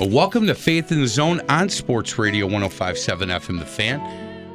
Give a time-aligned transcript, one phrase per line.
[0.00, 4.00] Uh, welcome to Faith in the Zone on Sports Radio 1057 FM The Fan.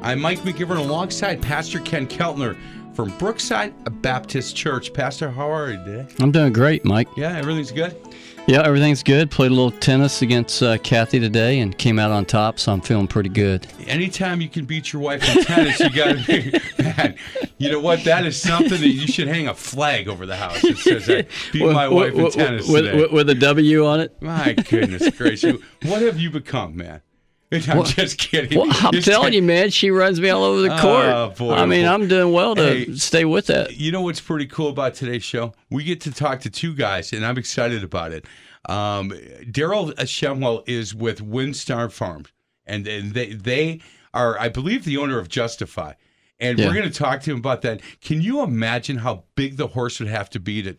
[0.02, 2.56] I'm Mike McGivern alongside Pastor Ken Keltner
[2.94, 4.92] from Brookside Baptist Church.
[4.92, 6.06] Pastor, how are you today?
[6.18, 7.06] I'm doing great, Mike.
[7.16, 7.96] Yeah, everything's good?
[8.48, 9.28] Yeah, everything's good.
[9.28, 12.80] Played a little tennis against uh, Kathy today and came out on top, so I'm
[12.80, 13.66] feeling pretty good.
[13.88, 17.16] Anytime you can beat your wife in tennis, you got to be, man,
[17.58, 18.04] you know what?
[18.04, 21.66] That is something that you should hang a flag over the house that says, beat
[21.66, 22.96] my wife in tennis with, today.
[22.96, 24.16] with, with a W on it.
[24.22, 25.60] My goodness gracious.
[25.82, 27.00] What have you become, man?
[27.68, 28.58] I'm just kidding.
[28.58, 29.32] Well, I'm telling kidding.
[29.34, 31.36] you, man, she runs me all over the Oh, court.
[31.38, 31.92] boy, I mean, boy.
[31.92, 32.94] I'm doing well to Hey.
[32.94, 33.76] stay with that.
[33.76, 35.52] You know what's pretty cool about today's show?
[35.70, 38.24] We get to talk to two guys, and I'm excited about it.
[38.68, 39.10] Um,
[39.44, 42.28] Daryl Shemwell is with WinStar Farms,
[42.66, 43.80] and, and they they
[44.12, 45.92] are, I believe, the owner of Justify.
[46.40, 46.66] And Yeah.
[46.66, 47.80] we're going to talk to him about that.
[48.00, 50.76] Can you imagine how big the horse would have to be to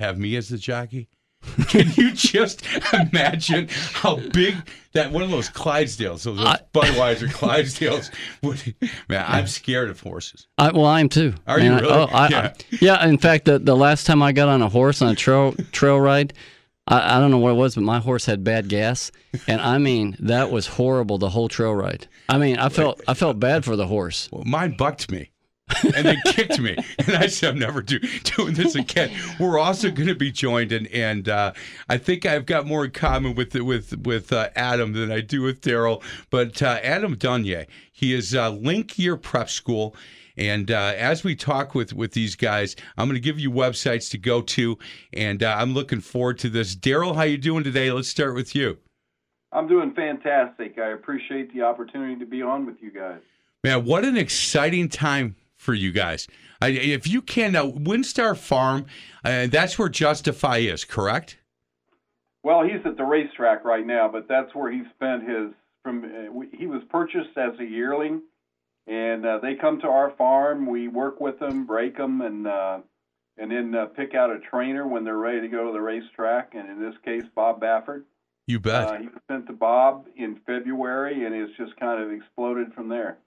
[0.00, 1.08] have me as the jockey?
[1.68, 4.54] Can you just imagine how big
[4.92, 8.10] that one of those Clydesdales, those I- Budweiser Clydesdales,
[8.42, 8.74] would?
[9.08, 10.46] Man, I'm scared of horses.
[10.58, 11.34] I, well, I am too.
[11.46, 11.92] Are you Man, I- really?
[11.94, 12.40] oh, I, Yeah.
[12.40, 13.06] I- yeah.
[13.06, 15.98] In fact, the, the last time I got on a horse on a trail trail
[16.00, 16.32] ride,
[16.86, 19.10] I, I don't know what it was, but my horse had bad gas,
[19.46, 21.18] and I mean that was horrible.
[21.18, 22.06] The whole trail ride.
[22.28, 24.28] I mean, I felt I felt bad for the horse.
[24.32, 25.30] Well, mine bucked me.
[25.94, 29.90] And they kicked me, and I said, "I'm never do, doing this again." We're also
[29.90, 31.52] going to be joined, and and uh,
[31.88, 35.42] I think I've got more in common with with with uh, Adam than I do
[35.42, 36.02] with Daryl.
[36.30, 39.94] But uh, Adam Donyes, he is uh, Link Year Prep School,
[40.36, 44.10] and uh, as we talk with with these guys, I'm going to give you websites
[44.12, 44.78] to go to,
[45.12, 46.74] and uh, I'm looking forward to this.
[46.76, 47.90] Daryl, how you doing today?
[47.90, 48.78] Let's start with you.
[49.52, 50.78] I'm doing fantastic.
[50.78, 53.20] I appreciate the opportunity to be on with you guys.
[53.64, 56.26] Man, what an exciting time for you guys.
[56.62, 58.86] I, if you can, now, WinStar Farm,
[59.24, 61.36] uh, that's where Justify is, correct?
[62.42, 65.52] Well, he's at the racetrack right now, but that's where he spent his.
[65.84, 68.22] From uh, he was purchased as a yearling,
[68.86, 70.66] and uh, they come to our farm.
[70.66, 72.78] We work with them, break them, and uh,
[73.36, 76.54] and then uh, pick out a trainer when they're ready to go to the racetrack.
[76.54, 78.04] And in this case, Bob Baffert.
[78.46, 78.88] You bet.
[78.88, 82.88] Uh, he was sent to Bob in February, and it's just kind of exploded from
[82.88, 83.18] there.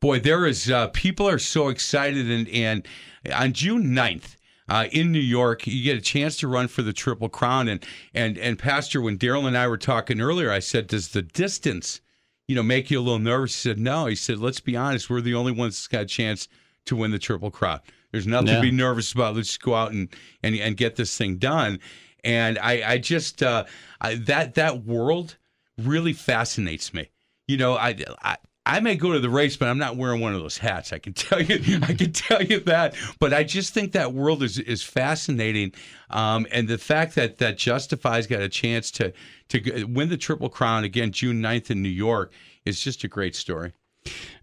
[0.00, 2.30] Boy, there is, uh, people are so excited.
[2.30, 2.88] And, and
[3.32, 4.36] on June 9th,
[4.68, 7.68] uh, in New York, you get a chance to run for the Triple Crown.
[7.68, 7.84] And,
[8.14, 12.00] and, and Pastor, when Daryl and I were talking earlier, I said, Does the distance,
[12.46, 13.52] you know, make you a little nervous?
[13.52, 14.06] He said, No.
[14.06, 16.46] He said, Let's be honest, we're the only ones that's got a chance
[16.86, 17.80] to win the Triple Crown.
[18.12, 19.34] There's nothing to be nervous about.
[19.34, 20.08] Let's just go out and,
[20.42, 21.80] and, and get this thing done.
[22.24, 23.64] And I, I just, uh,
[24.00, 25.36] I, that, that world
[25.78, 27.10] really fascinates me.
[27.46, 30.34] You know, I, I, I may go to the race, but I'm not wearing one
[30.34, 30.92] of those hats.
[30.92, 32.94] I can tell you, I can tell you that.
[33.18, 35.72] But I just think that world is is fascinating,
[36.10, 39.12] um, and the fact that that Justify's got a chance to
[39.48, 42.32] to win the Triple Crown again June 9th in New York
[42.64, 43.72] is just a great story.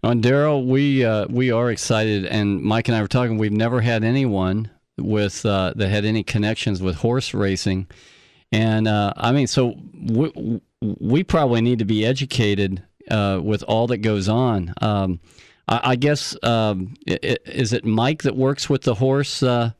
[0.02, 3.38] On Daryl, we uh, we are excited, and Mike and I were talking.
[3.38, 7.86] We've never had anyone with uh, that had any connections with horse racing,
[8.50, 13.86] and uh, I mean, so we, we probably need to be educated uh, with all
[13.88, 14.72] that goes on.
[14.80, 15.20] Um,
[15.68, 19.42] I, I guess um, i- i- is it Mike that works with the horse?
[19.42, 19.70] Uh,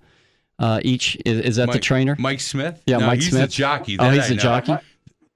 [0.59, 2.17] uh, each is, is that the trainer?
[2.19, 2.83] Mike Smith.
[2.87, 3.43] Yeah, No, Mike he's Smith.
[3.43, 3.97] the jockey.
[3.99, 4.41] Oh, he's I the know.
[4.43, 4.77] jockey.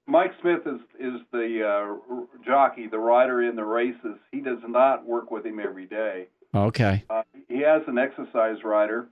[0.05, 4.17] Mike Smith is is the uh, jockey, the rider in the races.
[4.31, 6.27] He does not work with him every day.
[6.53, 7.03] Okay.
[7.09, 9.07] Uh, he has an exercise rider,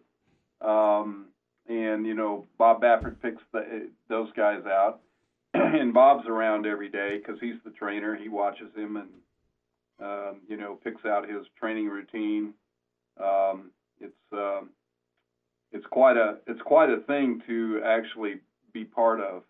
[0.60, 1.28] um,
[1.70, 5.00] and you know Bob Baffert picks the, those guys out,
[5.54, 8.16] and Bob's around every day because he's the trainer.
[8.16, 9.10] He watches him and
[10.02, 12.54] um, you know picks out his training routine.
[13.22, 14.70] Um, it's um,
[15.72, 18.36] it's quite a it's quite a thing to actually
[18.74, 19.44] be part of.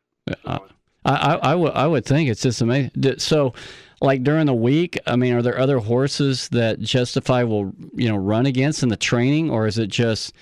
[0.46, 0.60] I,
[1.06, 3.20] I, I would I would think it's just amazing.
[3.20, 3.54] So,
[4.02, 8.18] like during the week, I mean, are there other horses that Justify will you know
[8.18, 10.34] run against in the training, or is it just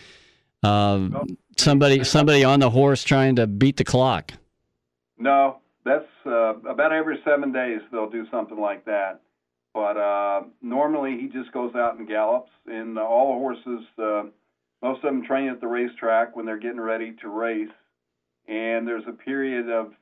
[0.64, 1.10] uh,
[1.58, 4.34] somebody somebody on the horse trying to beat the clock?
[5.20, 9.20] No, that's uh, about every seven days they'll do something like that.
[9.74, 14.24] But uh, normally he just goes out and gallops, and uh, all the horses, uh,
[14.82, 17.70] most of them train at the racetrack when they're getting ready to race.
[18.48, 19.94] And there's a period of,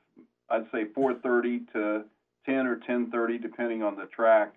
[0.48, 2.04] I'd say, 4:30 to
[2.46, 4.54] 10 or 10:30, depending on the track,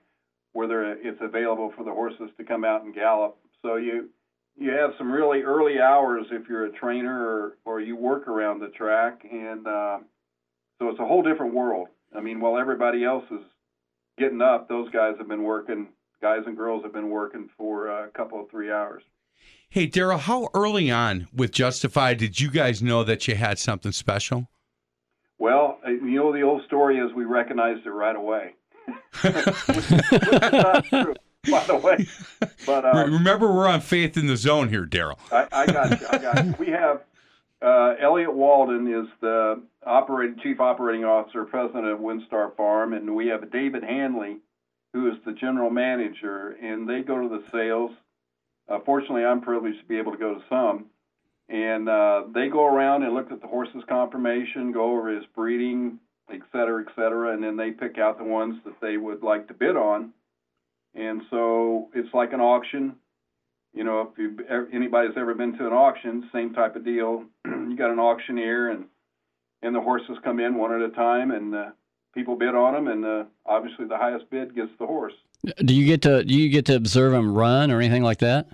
[0.54, 3.38] where there, it's available for the horses to come out and gallop.
[3.62, 4.10] So you
[4.58, 8.60] you have some really early hours if you're a trainer or, or you work around
[8.60, 10.00] the track, and uh,
[10.82, 11.90] so it's a whole different world.
[12.14, 13.42] I mean, while everybody else is
[14.18, 15.90] getting up, those guys have been working.
[16.22, 19.04] Guys and girls have been working for a couple of three hours.
[19.70, 23.92] Hey, Daryl, how early on with Justified did you guys know that you had something
[23.92, 24.50] special?
[25.38, 28.56] Well, uh, you know the old story is we recognized it right away.
[29.22, 29.92] Which is
[30.52, 31.16] not true,
[31.50, 32.08] by the way.
[32.66, 35.18] But uh, Remember, we're on Faith in the Zone here, Daryl.
[35.32, 36.08] I, I got you.
[36.10, 36.56] I got you.
[36.60, 37.02] We have
[37.62, 43.28] uh, Elliot Walden is the operating chief operating officer, president of WinStar Farm, and we
[43.28, 44.38] have David Hanley,
[44.94, 47.92] who is the general manager, and they go to the sales.
[48.70, 50.86] Uh, fortunately, I'm privileged to be able to go to some,
[51.50, 56.00] and uh, they go around and look at the horse's conformation, go over his breeding,
[56.32, 59.48] et cetera, et cetera, and then they pick out the ones that they would like
[59.48, 60.12] to bid on.
[60.94, 62.96] And so it's like an auction.
[63.74, 67.24] You know, if anybody's ever been to an auction, same type of deal.
[67.46, 68.86] you got an auctioneer, and
[69.62, 71.70] and the horses come in one at a time, and uh,
[72.14, 75.14] people bid on them, and uh, obviously the highest bid gets the horse.
[75.58, 78.48] Do you get to do you get to observe him run or anything like that?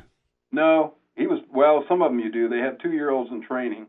[0.51, 1.83] No, he was well.
[1.89, 2.47] Some of them you do.
[2.47, 3.87] They have two year olds in training,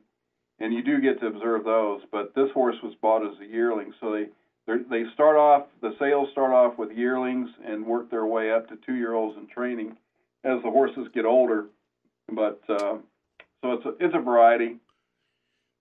[0.58, 2.00] and you do get to observe those.
[2.10, 4.26] But this horse was bought as a yearling, so they
[4.90, 5.66] they start off.
[5.80, 9.38] The sales start off with yearlings and work their way up to two year olds
[9.38, 9.96] in training
[10.44, 11.66] as the horses get older.
[12.28, 12.96] But uh,
[13.62, 14.76] so it's a it's a variety.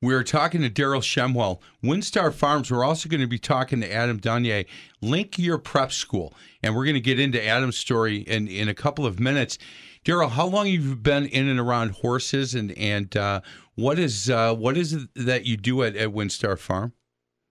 [0.01, 2.69] We're talking to Daryl Shemwell, WinStar Farms.
[2.69, 4.65] We're also going to be talking to Adam Donyes,
[5.01, 8.75] Link Year Prep School, and we're going to get into Adam's story in, in a
[8.75, 9.57] couple of minutes.
[10.05, 13.41] Daryl, how long have you been in and around horses, and and uh,
[13.73, 16.94] what is uh, what is it that you do at, at WinStar Farm?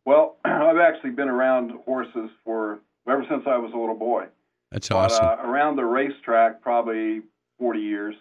[0.05, 2.79] Well, I've actually been around horses for
[3.09, 4.27] ever since I was a little boy.
[4.71, 5.27] That's But awesome.
[5.27, 7.23] uh, around the racetrack, probably
[7.59, 8.15] 40 years.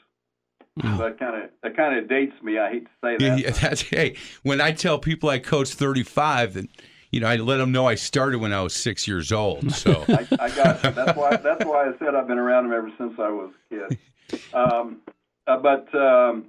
[0.84, 0.98] Wow.
[0.98, 2.60] That kind of that kind of dates me.
[2.60, 3.40] I hate to say that.
[3.40, 4.16] yeah, that's hey.
[4.44, 6.70] When I tell people I coach 35, then
[7.12, 9.72] you know I let them know I started when I was six years old.
[9.72, 10.92] So I, I got you.
[10.92, 11.38] That's why.
[11.38, 14.00] That's why I said I've been around them ever since I was a kid.
[14.56, 15.02] Um,
[15.46, 16.48] uh, but um,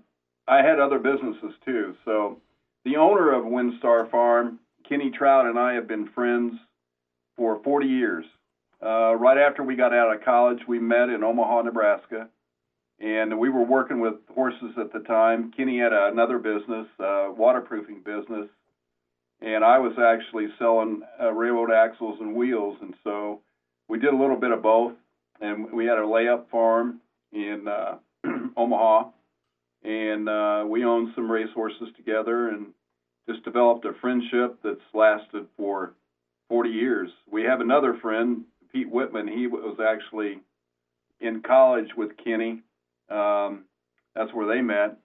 [0.49, 1.95] I had other businesses too.
[2.07, 2.41] So
[2.87, 4.59] the owner of WinStar Farm,
[4.89, 6.55] Kenny Troutt, and I have been friends
[7.37, 8.25] for 40 years.
[8.83, 12.29] Uh, right after we got out of college, we met in Omaha, Nebraska,
[13.01, 15.53] and we were working with horses at the time.
[15.57, 18.49] Kenny had another business, uh, waterproofing business,
[19.41, 23.41] and I was actually selling uh, railroad axles and wheels, and so
[23.89, 24.95] we did a little bit of both.
[25.41, 27.01] And we had a layup farm
[27.31, 27.99] in uh,
[28.57, 29.11] Omaha,
[29.85, 32.69] and uh, we owned some race horses together, and
[33.29, 35.93] just developed a friendship that's lasted for
[36.49, 37.11] 40 years.
[37.31, 39.29] We have another friend, Pete Whitman.
[39.29, 40.41] He was actually
[41.21, 42.63] in college with Kenny.
[43.11, 43.65] Um,
[44.15, 44.99] that's where they met.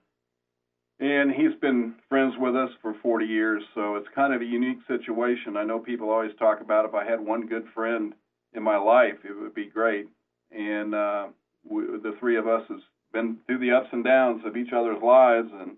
[1.00, 4.78] And he's been friends with us for 40 years, so it's kind of a unique
[4.86, 5.56] situation.
[5.56, 8.14] I know people always talk about if I had one good friend
[8.54, 10.06] in my life, it would be great.
[10.52, 11.26] And uh,
[11.68, 12.80] we, the three of us has
[13.12, 15.72] been through the ups and downs of each other's lives, and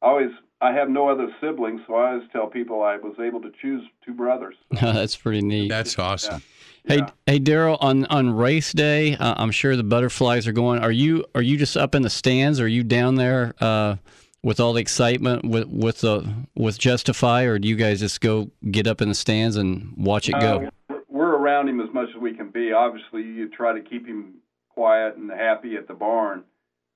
[0.00, 3.40] I always I have no other siblings, so I always tell people I was able
[3.42, 4.54] to choose two brothers.
[4.70, 5.68] That's pretty neat.
[5.68, 6.42] that's awesome.
[6.84, 7.10] Hey, Yeah.
[7.26, 7.78] hey, Daryl.
[7.80, 10.80] On on race day, uh, I'm sure the butterflies are going.
[10.80, 12.60] Are you are you just up in the stands?
[12.60, 13.96] Or Are you down there uh,
[14.42, 18.50] with all the excitement with with the with Justify, or do you guys just go
[18.70, 20.56] get up in the stands and watch it go?
[20.56, 22.72] Uh, we're- around him as much as we can be.
[22.72, 24.34] Obviously, you try to keep him
[24.68, 26.44] quiet and happy at the barn.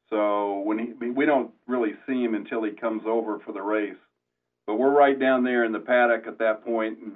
[0.08, 3.96] So when he, we don't really see him until he comes over for the race.
[4.66, 7.12] But we're right down there in the paddock at that point, and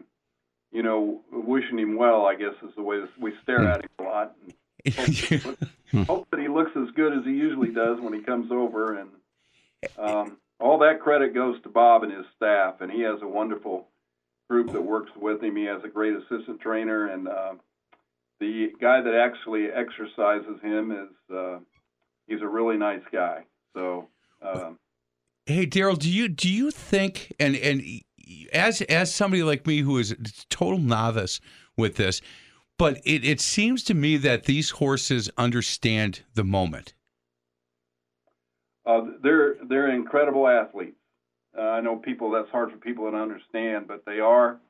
[0.72, 2.26] you know, wishing him well.
[2.26, 4.36] I guess is the way we stare at him a lot.
[4.84, 5.58] And hope,
[6.06, 8.98] hope that he looks as good as he usually does when he comes over.
[8.98, 9.10] And
[9.98, 13.88] um, all that credit goes to Bob and his staff, and he has a wonderful
[14.48, 15.56] group that works with him.
[15.56, 17.54] He has a great assistant trainer, and uh,
[18.40, 21.58] the guy that actually exercises him is uh,
[22.26, 23.44] he's a really nice guy.
[23.74, 24.08] So
[24.42, 24.78] um,
[25.50, 27.82] Hey, Daryl, do you do you think and and
[28.52, 30.16] as as somebody like me who is a
[30.48, 31.40] total novice
[31.76, 32.20] with this,
[32.78, 36.94] but it, it seems to me that these horses understand the moment.
[38.86, 40.96] Uh, they're they're incredible athletes.
[41.56, 44.60] Uh, I know people that's hard for people to understand, but they are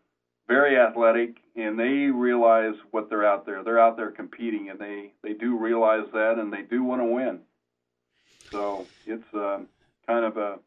[0.49, 3.63] very athletic and they realize what they're out there.
[3.63, 7.07] They're out there competing and they they do realize that and they do want to
[7.07, 7.41] win.
[8.51, 9.61] So it's uh,
[10.07, 10.59] kind of a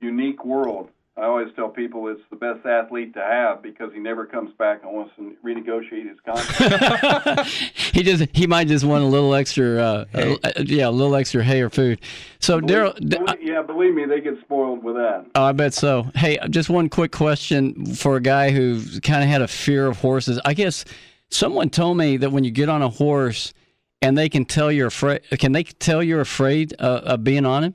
[0.00, 0.90] unique world.
[1.18, 4.82] I always tell people it's the best athlete to have because he never comes back
[4.82, 7.48] and wants to renegotiate his contract.
[7.94, 11.42] he just he might just want a little extra, uh, uh, yeah, a little extra
[11.42, 12.02] hay or food.
[12.38, 12.94] So Daryl,
[13.40, 15.24] yeah, believe me, they get spoiled with that.
[15.34, 16.10] Oh, I bet so.
[16.14, 19.98] Hey, just one quick question for a guy who kind of had a fear of
[19.98, 20.38] horses.
[20.44, 20.84] I guess
[21.30, 23.54] someone told me that when you get on a horse
[24.02, 27.64] and they can tell you're afraid, can they tell you're afraid uh, of being on
[27.64, 27.74] him?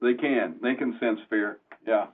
[0.00, 0.56] They can.
[0.62, 1.58] They can sense fear.
[1.86, 2.06] Yeah.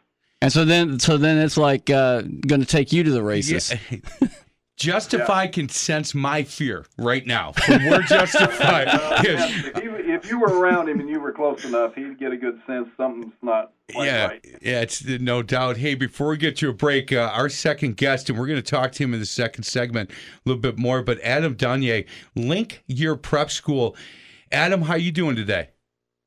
[0.42, 3.72] And so then, so then it's like uh, going to take you to the races.
[3.90, 4.28] Yeah.
[4.76, 7.52] Justify can sense my fear right now.
[7.52, 9.66] From where Justify is.
[9.74, 12.36] if, you, if you were around him and you were close enough, he'd get a
[12.36, 14.44] good sense something's not quite yeah, right.
[14.60, 15.78] yeah, it's no doubt.
[15.78, 18.70] Hey, before we get to a break, uh, our second guest, and we're going to
[18.70, 20.14] talk to him in the second segment a
[20.44, 21.02] little bit more.
[21.02, 23.96] But Adam Donyes, Link Year Prep School.
[24.52, 25.70] Adam, how you doing today?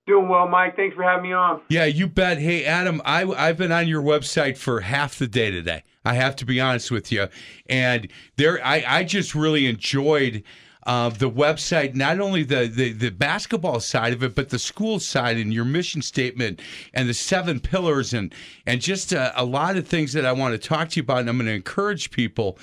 [0.10, 0.76] Doing well, Mike.
[0.76, 1.62] Thanks for having me on.
[1.70, 2.40] Yeah, you bet.
[2.40, 5.84] Hey, Adam, I, I've been on your website for half the day today.
[6.04, 7.28] I have to be honest with you,
[7.70, 10.44] and there, I, I just really enjoyed
[10.88, 11.94] uh, the website.
[11.94, 15.64] Not only the, the the basketball side of it, but the school side and your
[15.64, 16.60] mission statement
[16.96, 18.34] and the seven pillars and
[18.66, 21.20] and just a, a lot of things that I want to talk to you about.
[21.20, 22.58] And I'm going to encourage people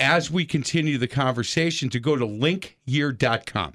[0.00, 3.74] as we continue the conversation to go to linkyear.com.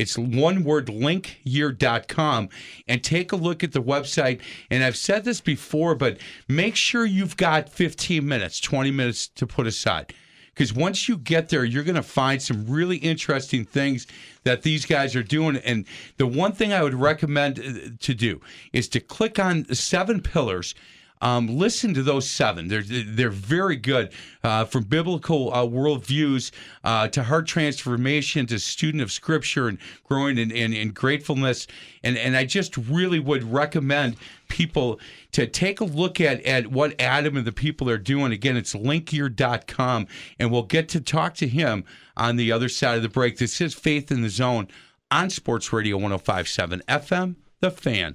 [0.00, 2.48] It's one word, linkyear.com,
[2.88, 4.40] and take a look at the website.
[4.70, 6.16] And I've said this before, but
[6.48, 10.14] make sure you've got 15 minutes, 20 minutes to put aside.
[10.54, 14.06] Because once you get there, you're going to find some really interesting things
[14.44, 15.56] that these guys are doing.
[15.58, 15.84] And
[16.16, 18.40] the one thing I would recommend uh, to do
[18.72, 20.74] is to click on seven pillars.
[21.20, 22.68] Um, listen to those seven.
[22.68, 24.12] They're they're very good,
[24.42, 26.50] uh, from biblical uh, worldviews
[26.82, 31.66] uh, to heart transformation to student of Scripture and growing in, in, in gratefulness.
[32.02, 34.16] And and I just really would recommend
[34.48, 34.98] people
[35.32, 38.32] to take a look at at what Adam and the people are doing.
[38.32, 40.06] Again, it's linkyear.com,
[40.38, 41.84] and we'll get to talk to him
[42.16, 43.36] on the other side of the break.
[43.36, 44.68] This is Faith in the Zone
[45.10, 48.14] on Sports Radio 105.7 FM, The Fan.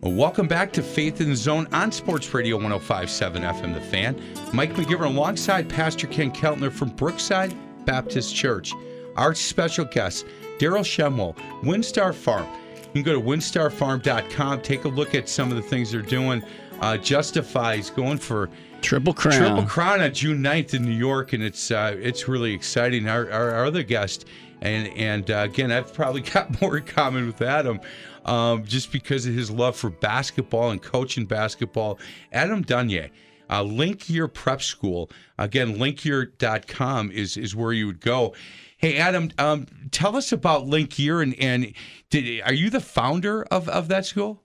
[0.00, 4.22] Well, welcome back to Faith in the Zone on Sports Radio 1057 FM The Fan.
[4.52, 7.52] Mike McGivern alongside Pastor Ken Keltner from Brookside
[7.84, 8.72] Baptist Church.
[9.16, 10.24] Our special guest,
[10.60, 12.46] Daryl Shemwell, WinStar Farm.
[12.94, 16.44] You can go to windstarfarm.com, take a look at some of the things they're doing.
[16.80, 18.48] Uh, Justify is going for
[18.82, 19.36] Triple Crown.
[19.36, 23.08] Triple Crown on June 9th in New York, and it's uh, it's really exciting.
[23.08, 24.26] Our, our, our other guest,
[24.60, 27.80] and and uh, again, I've probably got more in common with Adam,
[28.28, 31.98] um, just because of his love for basketball and coaching basketball.
[32.32, 33.10] Adam Donyes,
[33.50, 35.10] uh, Link Year Prep School.
[35.38, 38.34] Again, linkyear.com is is where you would go.
[38.76, 41.72] Hey, Adam, um, tell us about Link Year, and and
[42.10, 44.42] did, are you the founder of of that school?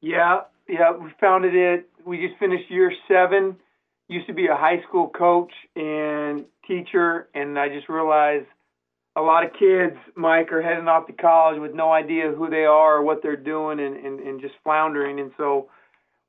[0.00, 1.88] Yeah, yeah, we founded it.
[2.04, 3.56] We just finished year seven.
[4.08, 8.46] Used to be a high school coach and teacher, and I just realized
[9.16, 12.64] a lot of kids, Mike, are heading off to college with no idea who they
[12.64, 15.20] are or what they're doing and, and, and just floundering.
[15.20, 15.68] And so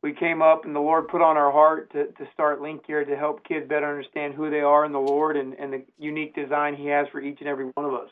[0.01, 3.05] we came up, and the Lord put on our heart to, to start Link Year
[3.05, 6.35] to help kids better understand who they are in the Lord and, and the unique
[6.35, 8.09] design He has for each and every one of us.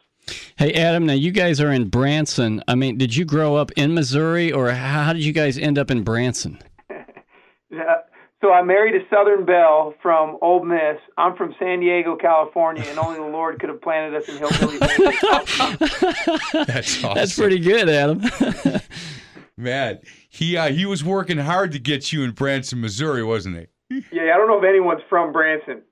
[0.57, 2.63] Hey, Adam, now you guys are in Branson.
[2.67, 5.91] I mean, did you grow up in Missouri, or how did you guys end up
[5.91, 6.59] in Branson?
[6.89, 7.95] Yeah.
[8.41, 10.97] So I married a Southern Belle from Ole Miss.
[11.15, 14.77] I'm from San Diego, California, and only the Lord could have planted us in Hillbilly.
[16.65, 17.13] That's awesome.
[17.13, 18.23] That's pretty good, Adam.
[19.57, 23.67] Man, he uh, he was working hard to get you in Branson, Missouri, wasn't he?
[24.11, 25.83] yeah, I don't know if anyone's from Branson.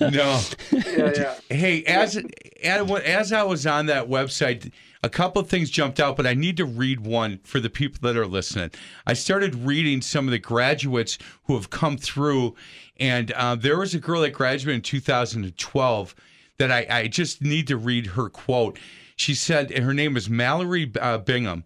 [0.00, 0.40] No.
[0.70, 1.34] Yeah, yeah.
[1.48, 2.16] Hey, as
[2.62, 4.72] as as I was on that website,
[5.02, 7.98] a couple of things jumped out, but I need to read one for the people
[8.02, 8.70] that are listening.
[9.06, 12.54] I started reading some of the graduates who have come through,
[12.98, 16.14] and uh, there was a girl that graduated in 2012
[16.58, 18.78] that I, I just need to read her quote.
[19.16, 21.64] She said, and her name is Mallory uh, Bingham,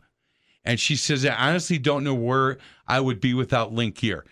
[0.65, 4.25] and she says, I honestly don't know where I would be without Link Year.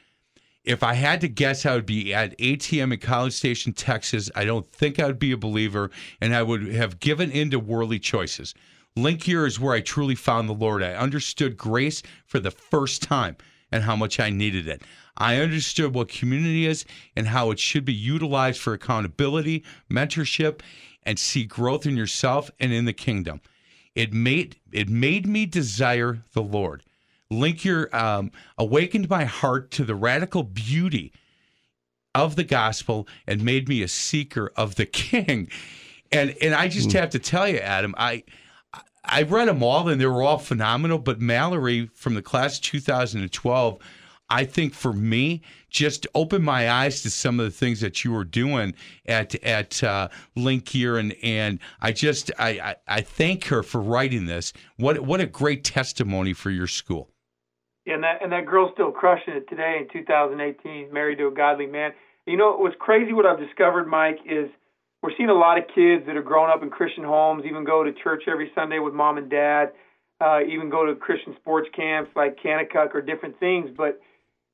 [0.67, 4.29] If I had to guess, I would be at A&M in College Station, Texas.
[4.35, 7.61] I don't think I would be a believer, and I would have given in to
[7.61, 8.53] worldly choices.
[8.97, 10.83] Link Year is where I truly found the Lord.
[10.83, 13.37] I understood grace for the first time
[13.71, 14.83] and how much I needed it.
[15.17, 20.63] I understood what community is and how it should be utilized for accountability, mentorship,
[21.05, 23.41] and see growth in yourself and in the kingdom.
[23.95, 26.83] It made it made me desire the Lord.
[27.31, 31.13] Link Year um, awakened my heart to the radical beauty
[32.15, 35.49] of the gospel and made me a seeker of the King.
[36.13, 38.25] And and I just have to tell you, Adam, I
[39.05, 40.99] I read them all and they were all phenomenal.
[40.99, 43.79] But Mallory from the class of 2012,
[44.29, 48.13] I think for me, just opened my eyes to some of the things that you
[48.13, 48.75] were doing
[49.07, 53.81] at at uh, Link Year, and and I just I, I I thank her for
[53.81, 54.53] writing this.
[54.77, 57.11] What what a great testimony for your school.
[57.87, 61.67] And that and that girl's still crushing it today in 2018, married to a godly
[61.67, 61.93] man.
[62.27, 64.51] You know, what's crazy what I've discovered, Mike, is
[65.03, 67.85] we're seeing a lot of kids that are growing up in Christian homes, even go
[67.85, 69.71] to church every Sunday with mom and dad,
[70.21, 73.71] uh, even go to Christian sports camps like Kanakuk or different things.
[73.77, 74.01] But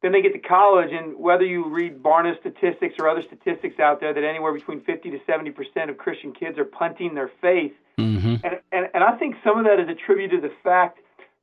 [0.02, 4.00] then they get to college, and whether you read Barna statistics or other statistics out
[4.00, 7.72] there, that anywhere between 50 to 70 percent of Christian kids are punting their faith.
[7.98, 8.44] Mm-hmm.
[8.44, 10.98] And, and and I think some of that is attributed to the fact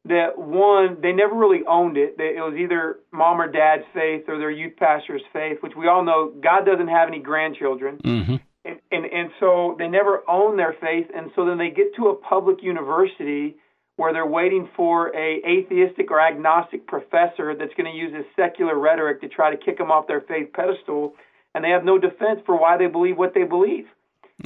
[0.09, 2.15] that one, they never really owned it.
[2.19, 6.03] It was either mom or dad's faith or their youth pastor's faith, which we all
[6.03, 7.97] know God doesn't have any grandchildren.
[8.03, 8.35] Mm-hmm.
[8.65, 12.07] And, and and so they never own their faith, and so then they get to
[12.09, 13.55] a public university
[13.95, 18.77] where they're waiting for a atheistic or agnostic professor that's going to use his secular
[18.77, 21.13] rhetoric to try to kick them off their faith pedestal,
[21.53, 23.85] and they have no defense for why they believe what they believe.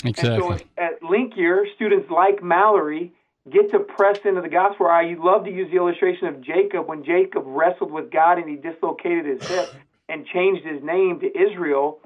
[0.04, 0.48] Exactly.
[0.48, 3.14] And so at Link Year, students like Mallory
[3.52, 4.88] get to press into the gospel.
[4.88, 8.56] I love to use the illustration of Jacob when Jacob wrestled with God and he
[8.56, 9.70] dislocated his hip
[10.10, 12.00] and changed his name to Israel.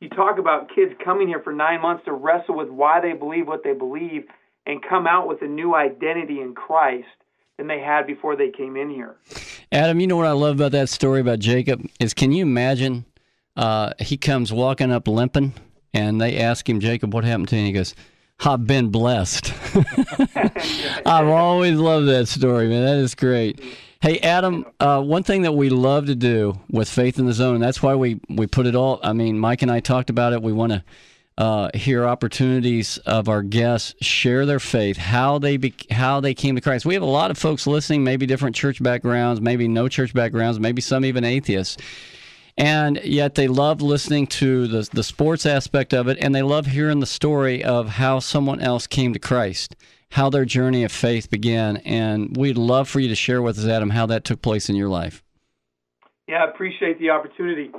[0.00, 3.46] You talk about kids coming here for nine months to wrestle with why they believe
[3.46, 4.24] what they believe
[4.66, 7.06] and come out with a new identity in Christ
[7.56, 9.16] than they had before they came in here.
[9.72, 13.04] Adam, you know what I love about that story about Jacob is can you imagine
[13.56, 15.52] uh, he comes walking up limping
[15.92, 17.60] and they ask him, Jacob, what happened to you?
[17.60, 17.94] And he goes,
[18.44, 19.52] I've been blessed.
[21.06, 22.84] I've always loved that story, man.
[22.84, 23.60] That is great.
[24.00, 27.56] Hey, Adam, uh, one thing that we love to do with Faith in the Zone,
[27.56, 30.32] and that's why we, we put it all, I mean, Mike and I talked about
[30.32, 30.40] it.
[30.40, 30.84] We want to
[31.36, 36.54] uh, hear opportunities of our guests share their faith, how they be, how they came
[36.54, 36.86] to Christ.
[36.86, 40.58] We have a lot of folks listening, maybe different church backgrounds, maybe no church backgrounds,
[40.58, 41.76] maybe some even atheists
[42.60, 46.66] and yet they love listening to the the sports aspect of it, and they love
[46.66, 49.74] hearing the story of how someone else came to Christ,
[50.10, 53.64] how their journey of faith began, and we'd love for you to share with us,
[53.64, 55.22] Adam, how that took place in your life.
[56.28, 57.70] Yeah, I appreciate the opportunity.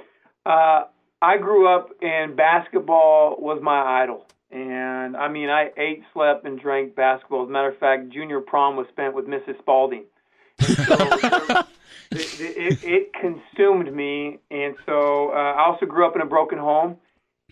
[0.47, 0.85] Uh,
[1.21, 4.25] I grew up, and basketball was my idol.
[4.49, 7.43] And I mean, I ate, slept, and drank basketball.
[7.43, 9.59] As a matter of fact, junior prom was spent with Mrs.
[9.59, 10.05] Spalding.
[10.61, 11.63] So,
[12.11, 16.57] it, it, it, consumed me, and so uh, I also grew up in a broken
[16.57, 16.97] home.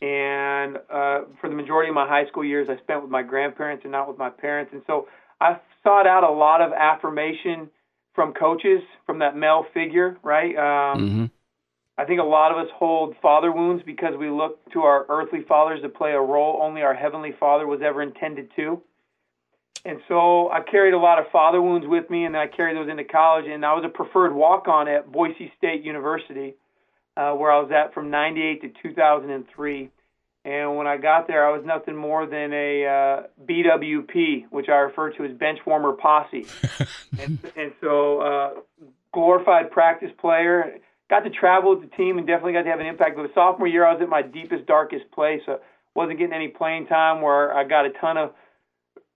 [0.02, 3.84] And uh, for the majority of my high school years, I spent with my grandparents
[3.84, 4.72] and not with my parents.
[4.74, 5.08] And so
[5.42, 7.70] I sought out a lot of affirmation
[8.14, 10.56] from coaches, from that male figure, right?
[10.56, 11.26] Um, mm-hmm.
[11.98, 15.42] I think a lot of us hold father wounds because we look to our earthly
[15.46, 18.82] fathers to play a role only our heavenly Father was ever intended to.
[19.86, 22.90] And so I carried a lot of father wounds with me, and I carried those
[22.90, 23.46] into college.
[23.48, 26.56] And I was a preferred walk on at Boise State University,
[27.16, 29.90] uh, where I was at from 98 to 2003.
[30.46, 34.78] And when I got there, I was nothing more than a uh, BWP, which I
[34.78, 36.46] refer to as bench warmer posse.
[37.20, 38.50] and, and so, uh,
[39.12, 40.80] glorified practice player.
[41.10, 43.16] Got to travel with the team and definitely got to have an impact.
[43.16, 45.42] But the sophomore year, I was at my deepest, darkest place.
[45.46, 45.60] So
[45.96, 48.32] wasn't getting any playing time where I got a ton of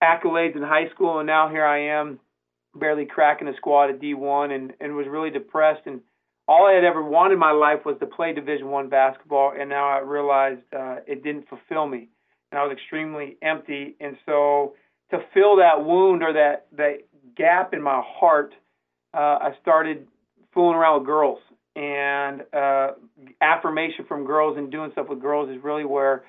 [0.03, 2.19] accolades in high school, and now here I am,
[2.75, 5.83] barely cracking a squad at D1, and and was really depressed.
[5.85, 6.01] And
[6.47, 9.69] all I had ever wanted in my life was to play Division One basketball, and
[9.69, 12.09] now I realized uh, it didn't fulfill me,
[12.51, 13.95] and I was extremely empty.
[13.99, 14.75] And so
[15.11, 18.53] to fill that wound or that that gap in my heart,
[19.13, 20.07] uh, I started
[20.53, 21.39] fooling around with girls,
[21.75, 22.91] and uh,
[23.41, 26.23] affirmation from girls and doing stuff with girls is really where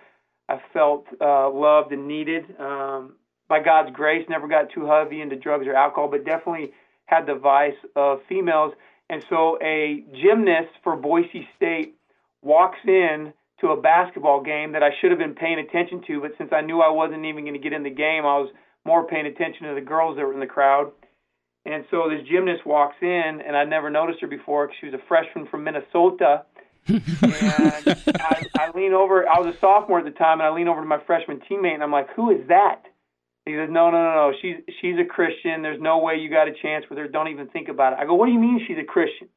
[0.48, 2.44] I felt uh, loved and needed.
[2.58, 3.14] Um,
[3.48, 6.72] by God's grace, never got too heavy into drugs or alcohol, but definitely
[7.06, 8.72] had the vice of females.
[9.10, 11.96] And so a gymnast for Boise State
[12.42, 16.32] walks in to a basketball game that I should have been paying attention to, but
[16.38, 18.50] since I knew I wasn't even going to get in the game, I was
[18.84, 20.92] more paying attention to the girls that were in the crowd.
[21.66, 24.94] And so this gymnast walks in, and I'd never noticed her before because she was
[24.94, 26.44] a freshman from Minnesota.
[26.86, 29.26] and I, I lean over.
[29.26, 31.72] I was a sophomore at the time, and I lean over to my freshman teammate,
[31.72, 32.82] and I'm like, "Who is that?"
[33.46, 34.32] He says, "No, no, no, no.
[34.40, 35.62] She's she's a Christian.
[35.62, 37.08] There's no way you got a chance with her.
[37.08, 39.28] Don't even think about it." I go, "What do you mean she's a Christian?"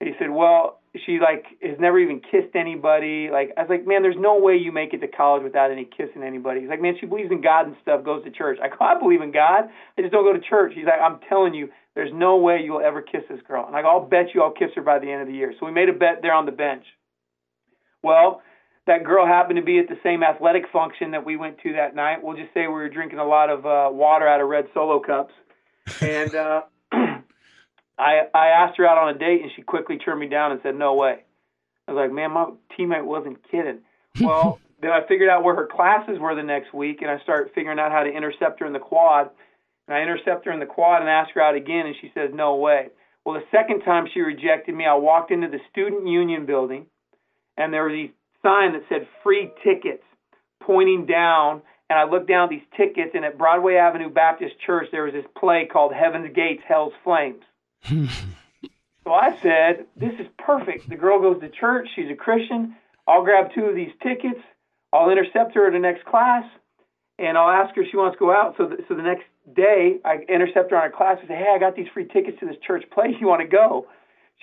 [0.00, 3.28] He said, "Well, she like has never even kissed anybody.
[3.30, 5.84] Like I was like, man, there's no way you make it to college without any
[5.84, 6.60] kissing anybody.
[6.60, 8.58] He's like, man, she believes in God and stuff, goes to church.
[8.62, 9.64] I go, I believe in God.
[9.96, 10.72] I just don't go to church.
[10.74, 13.66] He's like, I'm telling you, there's no way you'll ever kiss this girl.
[13.66, 15.52] And I go, I'll bet you I'll kiss her by the end of the year.
[15.58, 16.84] So we made a bet there on the bench.
[18.02, 18.42] Well,
[18.88, 21.94] that girl happened to be at the same athletic function that we went to that
[21.94, 22.22] night.
[22.22, 25.00] We'll just say we were drinking a lot of uh, water out of red solo
[25.00, 25.32] cups,
[26.00, 26.34] and.
[26.34, 26.62] uh
[27.98, 30.60] I I asked her out on a date and she quickly turned me down and
[30.62, 31.24] said no way.
[31.86, 33.80] I was like, man, my teammate wasn't kidding.
[34.20, 37.52] Well, then I figured out where her classes were the next week and I started
[37.54, 39.30] figuring out how to intercept her in the quad.
[39.86, 42.30] And I intercept her in the quad and ask her out again and she says
[42.34, 42.88] no way.
[43.24, 46.86] Well, the second time she rejected me, I walked into the student union building
[47.56, 48.12] and there were a
[48.48, 50.02] sign that said free tickets
[50.62, 54.88] pointing down and I looked down at these tickets and at Broadway Avenue Baptist Church
[54.92, 57.42] there was this play called Heaven's Gates, Hell's Flames.
[57.84, 60.88] so I said, This is perfect.
[60.88, 61.88] The girl goes to church.
[61.94, 62.76] She's a Christian.
[63.06, 64.40] I'll grab two of these tickets.
[64.92, 66.44] I'll intercept her at the next class,
[67.18, 68.54] and I'll ask her if she wants to go out.
[68.56, 71.52] So, the, so the next day, I intercept her on her class and say, Hey,
[71.54, 73.16] I got these free tickets to this church play.
[73.18, 73.86] You want to go?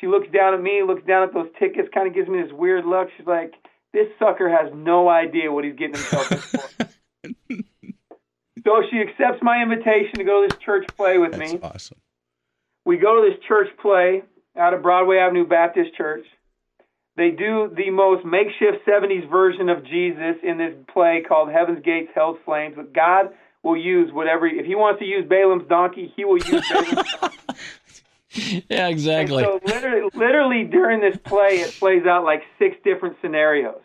[0.02, 2.52] She looks down at me, looks down at those tickets, kind of gives me this
[2.52, 3.10] weird look.
[3.16, 3.54] She's like,
[3.96, 6.60] This sucker has no idea what he's getting himself in for.
[8.66, 11.98] so she accepts my invitation to go to this church play with That's me awesome.
[12.84, 14.24] we go to this church play
[14.58, 16.26] out of Broadway Avenue Baptist Church.
[17.16, 22.10] They do the most makeshift 70s version of Jesus in this play called Heaven's Gates,
[22.14, 22.74] Hell's Flames.
[22.76, 23.30] But God
[23.64, 27.38] will use whatever, if He wants to use Balaam's donkey, He will use Balaam's donkey.
[28.70, 29.44] Yeah, exactly.
[29.44, 33.82] And so literally, literally during this play, it plays out like six different scenarios.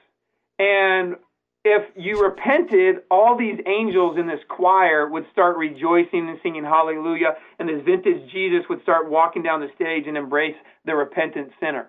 [0.58, 1.16] And
[1.64, 7.36] if you repented, all these angels in this choir would start rejoicing and singing hallelujah,
[7.58, 11.88] and this vintage Jesus would start walking down the stage and embrace the repentant sinner.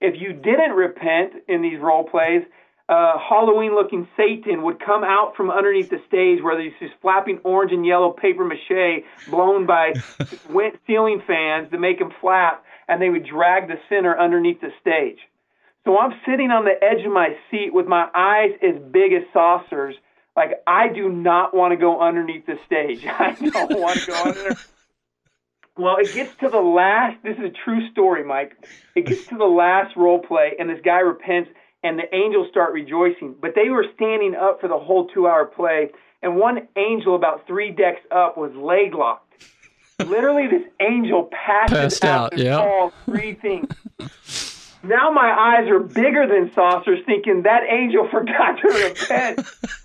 [0.00, 2.42] If you didn't repent in these role plays,
[2.88, 7.38] uh, Halloween looking Satan would come out from underneath the stage where there's this flapping
[7.44, 9.94] orange and yellow paper mache blown by
[10.50, 14.72] wind ceiling fans to make him flap, and they would drag the sinner underneath the
[14.80, 15.18] stage.
[15.84, 19.22] So I'm sitting on the edge of my seat with my eyes as big as
[19.32, 19.94] saucers.
[20.36, 23.06] Like I do not want to go underneath the stage.
[23.06, 24.56] I don't want to go under.
[25.76, 27.22] Well, it gets to the last.
[27.22, 28.56] This is a true story, Mike.
[28.94, 31.50] It gets to the last role play, and this guy repents,
[31.82, 33.34] and the angels start rejoicing.
[33.40, 35.90] But they were standing up for the whole two-hour play,
[36.22, 39.32] and one angel about three decks up was leg locked.
[39.98, 42.58] Literally, this angel passes Passed out, and yeah.
[42.58, 43.72] falls three things.
[44.84, 49.40] Now my eyes are bigger than saucers, thinking that angel forgot to repent.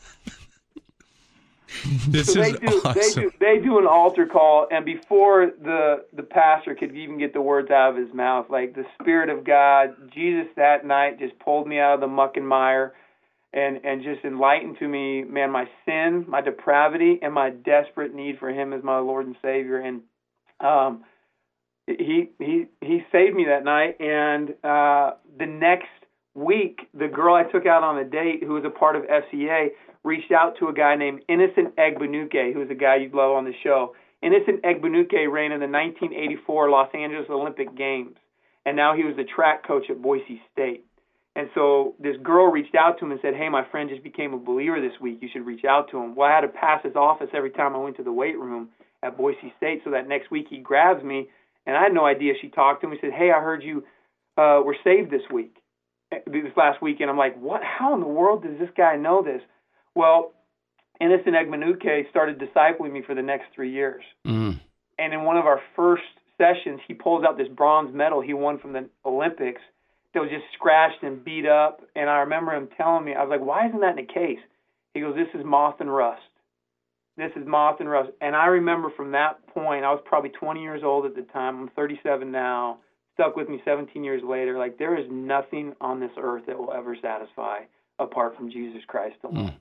[2.10, 3.24] This So they is do, they awesome.
[3.24, 7.42] do, they do an altar call, and before the the pastor could even get the
[7.42, 11.68] words out of his mouth, like the Spirit of God, Jesus that night just pulled
[11.68, 12.94] me out of the muck and mire,
[13.54, 18.40] and and just enlightened to me, man, my sin, my depravity, and my desperate need
[18.40, 20.02] for Him as my Lord and Savior, and
[20.62, 21.04] um,
[21.88, 25.88] he he he saved me that night, and uh, the next
[26.38, 29.70] week, the girl I took out on a date, who was a part of FCA,
[30.04, 33.44] reached out to a guy named Innocent Egbunike, who is a guy you'd love on
[33.44, 33.96] the show.
[34.22, 38.16] Innocent Egbunike ran in the 1984 Los Angeles Olympic Games,
[38.66, 40.86] and now he was the track coach at Boise State.
[41.36, 44.34] And so this girl reached out to him and said, "Hey, my friend just became
[44.34, 45.20] a believer this week.
[45.22, 47.76] You should reach out to him." Well, I had to pass his office every time
[47.76, 48.70] I went to the weight room
[49.04, 51.30] at Boise State, so that next week he grabs me,
[51.68, 52.94] and I had no idea she talked to him.
[52.94, 53.84] He said, "Hey, I heard you
[54.36, 55.56] uh, were saved this week,
[56.12, 57.64] this last weekend." I'm like, "What?
[57.64, 59.42] How in the world does this guy know this?"
[59.96, 60.34] Well,
[61.00, 64.04] Innocent Egbunike started discipling me for the next three years.
[64.26, 64.60] Mm.
[64.98, 66.04] And in one of our first
[66.38, 69.62] sessions, he pulls out this bronze medal he won from the Olympics
[70.14, 71.82] that was just scratched and beat up.
[71.96, 74.40] And I remember him telling me, I was like, why isn't that in the case?
[74.94, 76.22] He goes, this is moth and rust.
[77.18, 78.10] This is moth and rust.
[78.22, 81.62] And I remember from that point, I was probably 20 years old at the time.
[81.62, 82.80] I'm 37 now.
[83.20, 84.58] Stuck with me 17 years later.
[84.60, 87.62] Like, there is nothing on this earth that will ever satisfy
[88.00, 89.56] apart from Jesus Christ alone.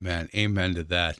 [0.00, 1.18] Man, amen to that.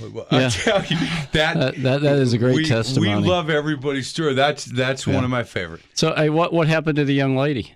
[0.00, 0.48] Well, I Yeah.
[0.48, 0.96] tell you
[1.32, 3.20] that, That- that- that is a great we, testimony.
[3.22, 4.34] We love everybody's story.
[4.34, 5.80] That's that's one of my favorite.
[5.94, 7.74] So, hey, what what happened to the young lady?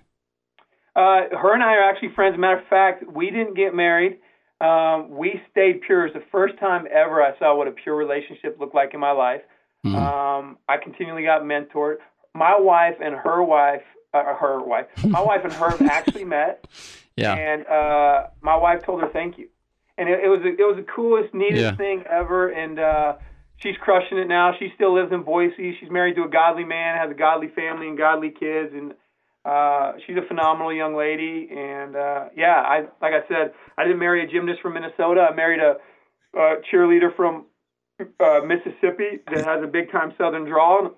[0.95, 2.37] Uh, her and I are actually friends.
[2.39, 4.19] Matter of fact, we didn't get married.
[4.61, 6.05] Um, we stayed pure.
[6.05, 9.11] It's the first time ever I saw what a pure relationship looked like in my
[9.11, 9.41] life.
[9.85, 9.95] Mm-hmm.
[9.97, 11.95] Um, I continually got mentored.
[12.33, 16.65] My wife and her wife, uh, her wife, my wife and her actually met,
[17.15, 17.33] Yeah.
[17.35, 19.47] and uh, my wife told her thank you,
[19.97, 21.75] and it, it was it was the coolest, neatest Yeah.
[21.75, 22.49] thing ever.
[22.49, 23.13] And uh,
[23.57, 24.53] she's crushing it now.
[24.57, 25.77] She still lives in Boise.
[25.79, 28.93] She's married to a godly man, has a godly family and godly kids, and
[29.45, 31.49] uh, she's a phenomenal young lady.
[31.51, 35.27] And uh, yeah, I like I said, I didn't marry a gymnast from Minnesota.
[35.31, 35.75] I married a,
[36.37, 37.45] a cheerleader from
[38.19, 40.91] uh, Mississippi that has a big time Southern drawl.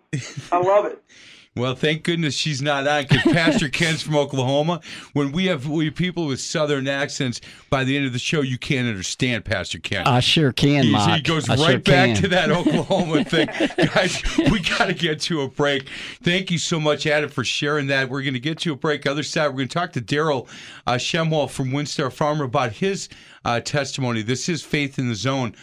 [0.51, 1.03] I love it.
[1.57, 4.81] Well, thank goodness she's not on because Pastor Ken's from Oklahoma.
[5.13, 7.39] When we have we have people with Southern accents,
[7.69, 10.05] by the end of the show, you can't understand Pastor Ken.
[10.05, 11.15] I sure can, He, Mike.
[11.15, 12.15] he goes I right sure back can.
[12.17, 13.47] to that Oklahoma thing.
[13.93, 15.87] Guys, we got to get to a break.
[16.21, 18.09] Thank you so much, Adam, for sharing that.
[18.09, 19.07] We're going to get to a break.
[19.07, 20.49] Other side, we're going to talk to Daryl
[20.85, 23.07] uh, Shemwell from WinStar Farmer about his
[23.45, 24.23] uh, testimony.
[24.23, 25.55] This is Faith in the Zone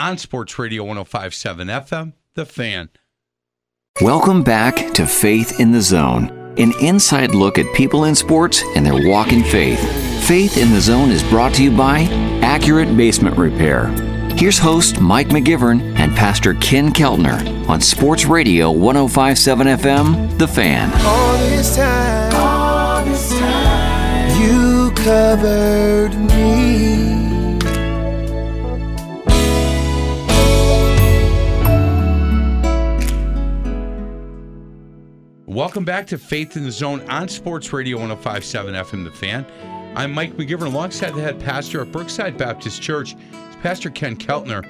[0.00, 2.88] on Sports Radio 1057 FM, The Fan.
[4.00, 8.86] Welcome back to Faith in the Zone, an inside look at people in sports and
[8.86, 9.78] their walk in faith.
[10.26, 12.04] Faith in the Zone is brought to you by
[12.40, 13.88] Accurate Basement Repair.
[14.36, 20.90] Here's host Mike McGivern and Pastor Ken Keltner on Sports Radio 1057 FM, The Fan.
[21.04, 26.89] All this time, all this time, you covered me.
[35.50, 39.44] Welcome back to Faith in the Zone on Sports Radio 1057 FM The Fan.
[39.96, 43.16] I'm Mike McGivern alongside the head pastor at Brookside Baptist Church,
[43.60, 44.64] Pastor Ken Keltner.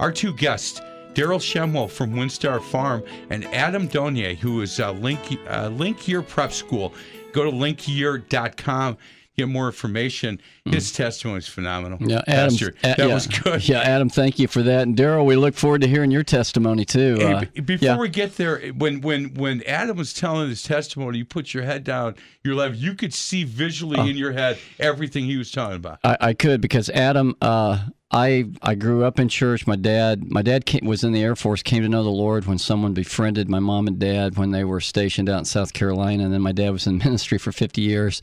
[0.00, 0.80] Our two guests,
[1.12, 6.22] Daryl Shemwell from WinStar Farm and Adam Donyes, who is uh, Link, uh, Link Year
[6.22, 6.94] Prep School.
[7.34, 8.96] Go to linkyear.com,
[9.36, 10.40] get more information.
[10.64, 11.98] His testimony is phenomenal.
[12.00, 12.50] Yeah, Adam.
[12.50, 13.68] Pastor, that yeah, was good.
[13.68, 14.82] Yeah, Adam, thank you for that.
[14.82, 17.16] And Daryl, we look forward to hearing your testimony too.
[17.18, 17.96] Hey, Uh, before yeah.
[17.98, 21.84] we get there, when when when Adam was telling his testimony, you put your head
[21.84, 22.14] down,
[22.44, 24.06] your left, you could see visually Oh.
[24.06, 25.98] in your head everything he was talking about.
[26.04, 27.78] I, I could because Adam, uh,
[28.10, 29.66] I I grew up in church.
[29.66, 31.62] My dad, my dad came, was in the Air Force.
[31.62, 34.80] Came to know the Lord when someone befriended my mom and dad when they were
[34.80, 36.24] stationed out in South Carolina.
[36.24, 38.20] And then my dad was in ministry for 50 years.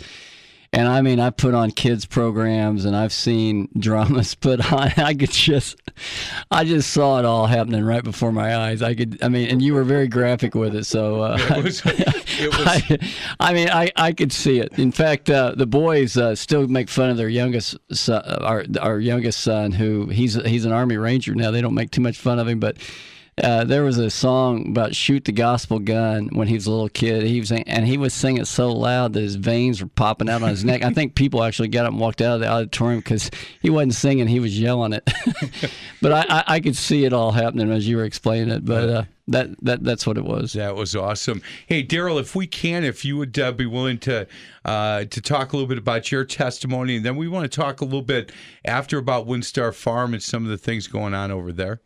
[0.72, 4.92] And I mean, I put on kids programs, and I've seen dramas put on.
[4.98, 5.82] I could just,
[6.52, 8.84] I just saw it all happening right before my eyes.
[8.84, 10.86] I could, I mean, and you were very graphic with it.
[10.86, 13.00] So uh, It was, it was I,
[13.40, 14.78] I mean, I, I could see it.
[14.78, 19.00] In fact, uh, the boys uh, still make fun of their youngest son, our our
[19.00, 21.50] youngest son, who he's he's an army ranger now.
[21.50, 22.78] They don't make too much fun of him, but.
[23.44, 26.90] Uh, there was a song about shoot the gospel gun when he was a little
[26.90, 27.24] kid.
[27.24, 30.50] He was and he was singing so loud that his veins were popping out on
[30.50, 30.84] his neck.
[30.84, 33.94] I think people actually got up and walked out of the auditorium because he wasn't
[33.94, 35.10] singing; he was yelling it.
[36.02, 38.66] but I, I, I could see it all happening as you were explaining it.
[38.66, 40.54] But uh, that that that's what it was.
[40.54, 41.42] that was awesome.
[41.68, 44.28] Hey, Daryl, if we can, if you would uh, be willing to
[44.66, 47.82] uh, to talk a little bit about your testimony, and then we want to talk
[47.82, 48.32] a little bit
[48.66, 51.82] after about WinStar Farm and some of the things going on over there.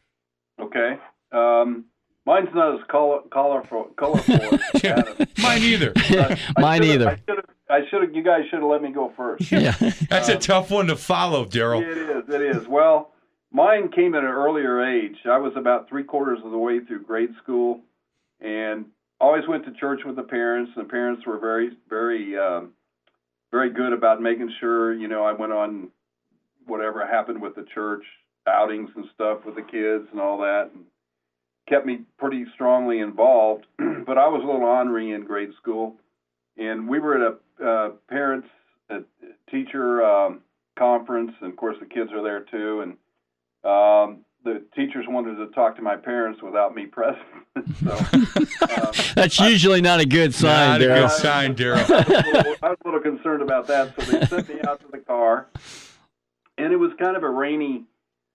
[1.33, 1.61] Okay.
[1.61, 1.85] Um,
[2.25, 5.93] mine's not as color, colorful, colorful as Mine either.
[5.95, 7.09] I Mine either.
[7.09, 7.45] I should have.
[7.69, 8.15] I should have.
[8.15, 9.51] You guys should have let me go first.
[9.51, 9.75] Yeah.
[10.09, 11.81] That's a tough one to follow, Daryl.
[11.81, 12.33] It is.
[12.33, 12.67] It is.
[12.67, 13.11] Well,
[13.51, 15.17] mine came at an earlier age.
[15.25, 17.81] I was about three quarters of the way through grade school,
[18.39, 18.85] and
[19.19, 20.71] always went to church with the parents.
[20.75, 22.73] The parents were very, very, um,
[23.51, 25.89] very good about making sure you know I went on
[26.65, 28.03] whatever happened with the church
[28.47, 30.83] outings and stuff with the kids and all that, and
[31.73, 33.65] kept me pretty strongly involved.
[33.77, 35.95] but I was a little ornery in grade school,
[36.55, 38.47] and we were at a uh, parents
[38.89, 38.99] a
[39.49, 40.41] teacher um,
[40.77, 42.81] conference, and of course the kids are there too.
[42.81, 42.91] And
[43.63, 47.23] um, the teachers wanted to talk to my parents without me present.
[47.83, 51.89] so um, That's usually not a good sign, Not a good sign, Daryl.
[51.89, 54.79] was, a little, I was a little concerned about that, so they sent me out
[54.81, 55.47] to the car,
[56.57, 57.85] and it was kind of a rainy,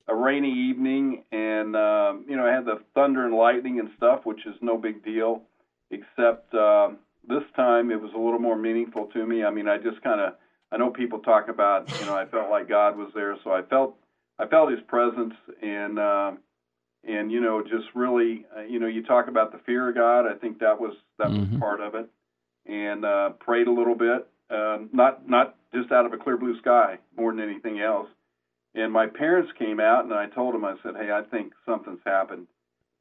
[0.08, 4.20] a rainy evening, and um, you know I had the thunder and lightning and stuff,
[4.24, 5.42] which is no big deal,
[5.90, 9.44] except um, this time it was a little more meaningful to me.
[9.44, 10.34] I mean, I just kind of,
[10.72, 13.62] I know people talk about, you know, I felt like God was there, so I
[13.62, 13.96] felt,
[14.38, 16.38] I felt His presence, and um,
[17.06, 20.26] and you know, just really, uh, you know, you talk about the fear of God.
[20.26, 21.58] I think that was that was Mhm.
[21.58, 22.08] part of it
[22.66, 26.56] and uh, prayed a little bit, um, not not just out of a clear blue
[26.58, 28.08] sky more than anything else.
[28.74, 32.00] And my parents came out, and I told them, I said, "Hey, I think something's
[32.04, 32.46] happened,"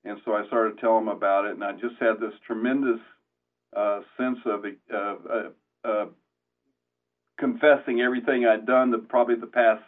[0.03, 2.99] and so I started telling them about it, and I just had this tremendous
[3.75, 5.49] uh, sense of uh, uh,
[5.83, 6.05] uh,
[7.37, 9.83] confessing everything I'd done the probably the past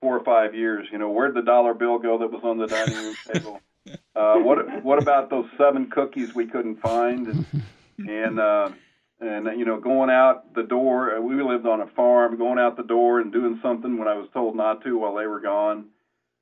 [0.00, 0.88] four or five years.
[0.90, 3.60] You know, where'd the dollar bill go that was on the dining room table?
[4.14, 7.26] Uh, what what about those seven cookies we couldn't find?
[7.26, 7.46] And
[7.98, 8.70] and uh,
[9.20, 11.16] and you know, going out the door.
[11.16, 12.36] uh, We lived on a farm.
[12.38, 15.26] Going out the door and doing something when I was told not to while they
[15.26, 15.86] were gone.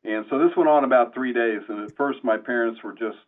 [0.05, 1.63] And so this went on about three days.
[1.69, 3.19] And at first, my parents were just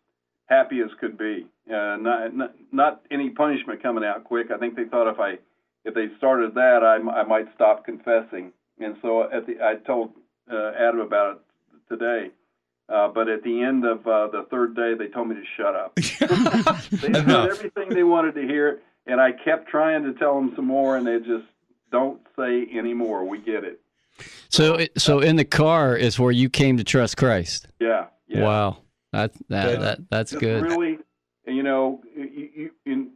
[0.48, 1.46] happy as could be.
[1.68, 4.50] Uh, not, not not any punishment coming out quick.
[4.50, 5.38] I think they thought if I
[5.84, 8.52] if they started that, I, I might stop confessing.
[8.78, 10.12] And so at the I told
[10.50, 12.30] uh, Adam about it today.
[12.88, 15.76] Uh, but at the end of uh, the third day, they told me to shut
[15.76, 15.94] up.
[16.90, 17.50] they Enough.
[17.50, 18.80] everything they wanted to hear,
[19.10, 21.46] and I kept trying to tell them some more, and they just
[21.90, 23.24] don't say any more.
[23.24, 23.80] We get it.
[24.48, 27.66] So, it- so in the car is where you came to trust Christ.
[27.80, 28.06] Yeah.
[28.28, 28.42] yeah.
[28.42, 28.78] Wow,
[29.12, 29.80] that that, Good.
[29.80, 30.62] that that's Just good.
[30.62, 30.98] Really,
[31.46, 33.10] you know, you, you, in,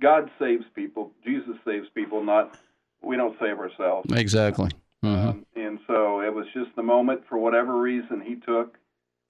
[0.00, 1.12] God saves people.
[1.24, 2.22] Jesus saves people.
[2.24, 2.58] Not
[3.02, 4.10] we don't save ourselves.
[4.12, 4.70] Exactly.
[5.04, 5.28] Mhm.
[5.28, 8.78] Um, and so it was just the moment for whatever reason he took.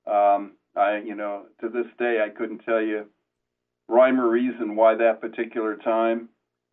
[0.07, 3.07] Um, I, you know, to this day I couldn't tell you
[3.88, 6.28] rhyme or reason why that particular time.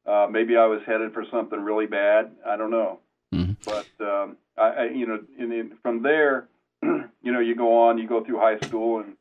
[0.06, 2.32] Uh, maybe I was headed for something really bad.
[2.46, 3.00] I don't know.
[3.34, 3.56] Mhm.
[3.66, 6.48] But um, I, I, you know, from there,
[6.84, 9.16] you know, you go on, you go through high school, and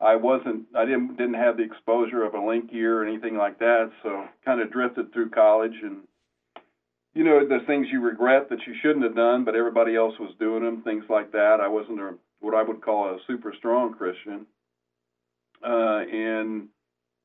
[0.00, 3.58] I wasn't, I didn't didn't have the exposure of a link year or anything like
[3.60, 3.92] that.
[4.02, 6.02] So kind of drifted through college and
[7.14, 10.34] you know, the things you regret that you shouldn't have done, but everybody else was
[10.38, 11.60] doing them, things like that.
[11.62, 14.44] I wasn't a what I would call a super strong Christian,
[15.64, 16.68] uh, and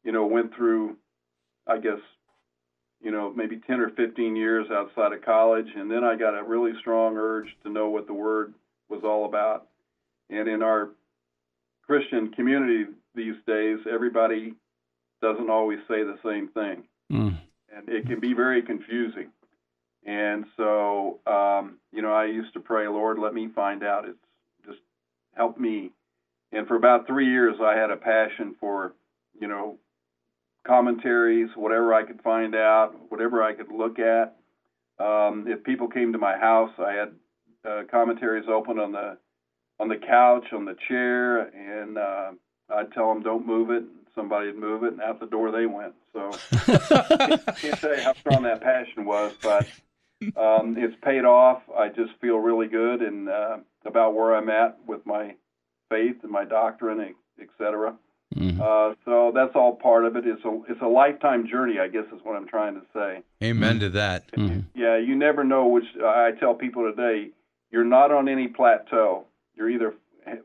[0.03, 0.97] you know, went through,
[1.67, 1.99] I guess,
[3.01, 6.43] you know, maybe ten or fifteen years outside of college, and then I got a
[6.43, 8.53] really strong urge to know what the Word
[8.89, 9.67] was all about.
[10.29, 10.89] And in our
[11.85, 12.85] Christian community
[13.15, 14.53] these days, everybody
[15.21, 17.37] doesn't always say the same thing Mm.
[17.75, 19.29] and it can be very confusing.
[20.05, 24.07] And so, um, you know, I used to pray, Lord, let me find out.
[24.07, 24.17] It's
[24.65, 24.79] just
[25.35, 25.91] help me.
[26.51, 28.93] And for about three years, I had a passion for,
[29.39, 29.77] you know,
[30.65, 34.37] commentaries, whatever I could find out, whatever I could look at.
[34.99, 37.11] Um, if people came to my house, I had
[37.67, 39.17] uh, commentaries open on the
[39.79, 42.31] on the couch, on the chair, and uh,
[42.69, 45.93] I'd tell them, "Don't move it." Somebody'd move it, and out the door they went.
[46.13, 49.67] So I can't tell you how strong that passion was, but
[50.35, 51.63] um, it's paid off.
[51.75, 55.35] I just feel really good and uh, about where I'm at with my
[55.89, 57.95] faith and my doctrine, et cetera.
[58.35, 58.59] Mhm.
[58.59, 60.25] Uh, so that's all part of it.
[60.25, 63.21] It's a it's a lifetime journey, I guess, is what I'm trying to say.
[63.43, 64.31] Amen to that.
[64.31, 64.63] Mhm.
[64.73, 65.83] Yeah, you never know which.
[66.03, 67.31] I tell people today,
[67.71, 69.25] you're not on any plateau.
[69.55, 69.93] You're either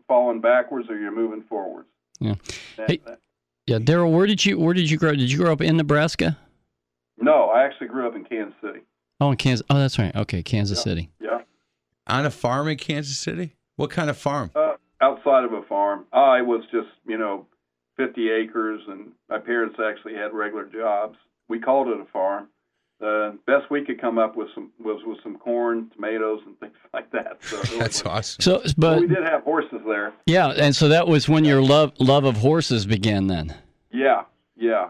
[0.08, 1.88] falling backwards or you're moving forwards.
[2.18, 2.34] Yeah.
[2.76, 3.20] That- Hey- that-
[3.68, 5.12] Yeah, Daryl, where did you where did you grow?
[5.12, 6.38] Did you grow up in Nebraska?
[7.18, 8.80] no, I actually grew up in Kansas City.
[9.20, 9.64] Oh, in Kansas.
[9.70, 10.14] Oh, that's right.
[10.14, 11.08] Okay, Kansas City.
[11.20, 11.40] Yeah.
[12.08, 13.54] On a farm in Kansas City?
[13.76, 14.50] What kind of farm?
[14.54, 16.04] Uh, outside of a farm.
[16.12, 17.46] I was just, you know,
[17.96, 21.16] 50 acres, and my parents actually had regular jobs.
[21.48, 22.48] We called it a farm.
[22.98, 26.72] The best we could come up with some was with some corn, tomatoes, and things
[26.94, 27.38] like that.
[27.42, 28.40] So That's was- awesome.
[28.42, 30.12] So, But but we did have horses there.
[30.26, 33.26] yeah, and so that was when your love love of horses began.
[33.26, 33.54] Then.
[33.92, 34.22] Yeah,
[34.56, 34.88] yeah.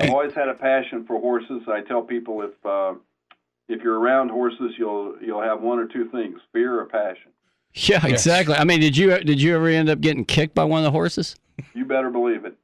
[0.00, 1.62] I've always had a passion for horses.
[1.68, 2.94] I tell people if uh,
[3.68, 7.30] if you're around horses, you'll you'll have one or two things: fear or passion.
[7.74, 8.54] Yeah, exactly.
[8.54, 10.90] I mean, did you did you ever end up getting kicked by one of the
[10.90, 11.36] horses?
[11.74, 12.54] You better believe it.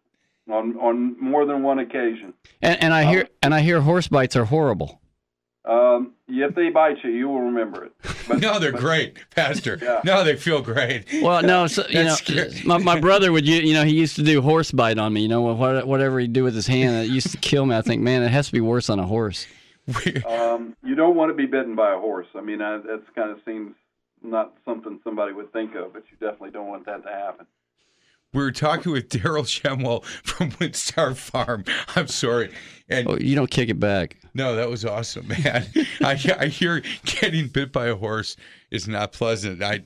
[0.50, 2.34] On on more than one occasion.
[2.60, 5.00] And, and I hear and I hear horse bites are horrible.
[5.66, 7.92] Um, if they bite you, you will remember it.
[8.28, 9.78] But, No, they're but- great, Pastor.
[9.80, 10.02] Yeah.
[10.04, 11.06] No, they feel great.
[11.22, 12.16] Well, no, so, you know,
[12.66, 15.22] my, my brother would you you know he used to do horse bite on me.
[15.22, 17.74] You know what whatever he'd do with his hand, it used to kill me.
[17.74, 19.46] I think, man, it has to be worse on a horse.
[20.28, 22.26] Um, you don't want to be bitten by a horse.
[22.34, 23.74] I mean, I, that's kind of seems
[24.22, 27.46] not something somebody would think of, but you definitely don't want that to happen.
[28.34, 31.64] We were talking with Daryl Shemwell from WinStar Farm.
[31.96, 32.52] I'm sorry.
[32.88, 34.16] And Oh, you don't kick it back.
[34.34, 35.66] no, that was awesome, man.
[36.02, 38.36] I, I hear getting bit by a horse
[38.70, 39.62] is not pleasant.
[39.62, 39.84] I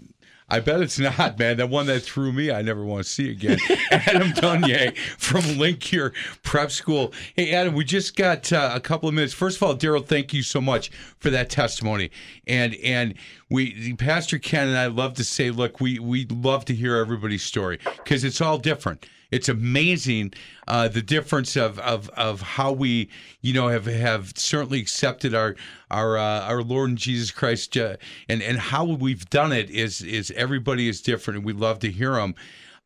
[0.50, 1.58] I bet it's not, man.
[1.58, 3.58] That one that threw me, I never want to see again.
[3.90, 7.12] Adam Donyes from Link Year Prep School.
[7.36, 9.34] Hey, Adam, we just got uh, a couple of minutes.
[9.34, 12.10] First of all, Daryl, thank you so much for that testimony.
[12.46, 13.14] And and
[13.50, 17.42] we Pastor Ken and I love to say, look, we we love to hear everybody's
[17.42, 19.06] story because it's all different.
[19.30, 20.32] It's amazing
[20.66, 23.10] uh, the difference of, of of how we,
[23.42, 25.54] you know, have have certainly accepted our
[25.90, 27.96] our uh, our Lord and Jesus Christ, uh,
[28.28, 31.90] and and how we've done it is is everybody is different, and we love to
[31.90, 32.34] hear them.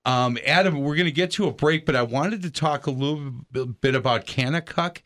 [0.05, 2.90] Um, Adam, we're going to get to a break, but I wanted to talk a
[2.90, 3.30] little
[3.80, 4.99] bit about Kanakuk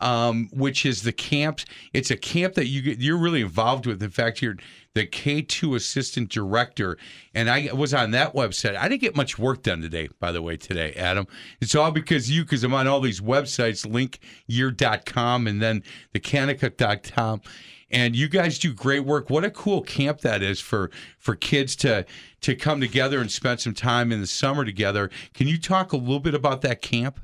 [0.00, 1.60] um, which is the camp.
[1.92, 4.02] It's a camp that you get, you're really involved with.
[4.02, 4.56] In fact, you're
[4.94, 6.98] the K2 assistant director,
[7.34, 8.76] and I was on that website.
[8.76, 11.26] I didn't get much work done today, by the way, today, Adam.
[11.60, 15.82] It's all because you, because I'm on all these websites, linkyear.com and then
[16.12, 17.42] the Kanakuk.com.
[17.90, 19.30] And you guys do great work.
[19.30, 22.04] What a cool camp that is for for kids to
[22.42, 25.10] to come together and spend some time in the summer together.
[25.32, 27.18] Can you talk a little bit about that camp?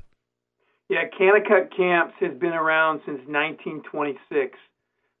[0.87, 4.57] Yeah, Kanakuk Camps has been around since 1926.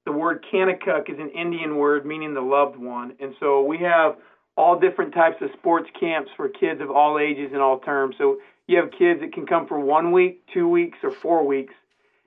[0.05, 3.13] The word Kanakuk is an Indian word meaning the loved one.
[3.19, 4.17] And so we have
[4.55, 8.15] all different types of sports camps for kids of all ages and all terms.
[8.19, 8.37] So
[8.67, 11.73] you have kids that can come for one week, two weeks, or four weeks,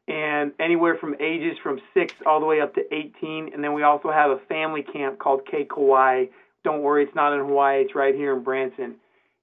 [0.08, 3.50] and anywhere from ages from six all the way up to 18.
[3.54, 6.26] And then we also have a family camp called K Kauai.
[6.64, 8.96] Don't worry, it's not in Hawaii, it's right here in Branson.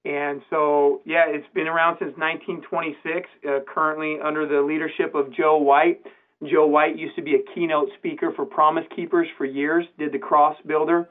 [0.06, 5.56] And so, yeah, it's been around since 1926, uh, currently under the leadership of Joe
[5.56, 6.00] White.
[6.48, 10.18] Joe White used to be a keynote speaker for Promise Keepers for years, did the
[10.18, 11.08] Cross Builder,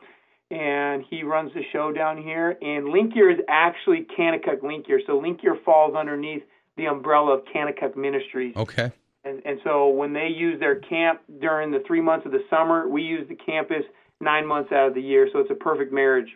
[0.49, 2.57] and he runs the show down here.
[2.61, 5.01] And Link Year is actually Kanakuk Link Year.
[5.05, 6.43] So Link Year falls underneath
[6.77, 8.55] the umbrella of Kanakuk Ministries.
[8.55, 8.93] Okay.
[9.25, 12.87] And, and so when they use their camp during the three months of the summer,
[12.87, 13.83] we use the campus
[14.21, 15.27] nine months out of the year.
[15.33, 16.29] So it's a perfect marriage.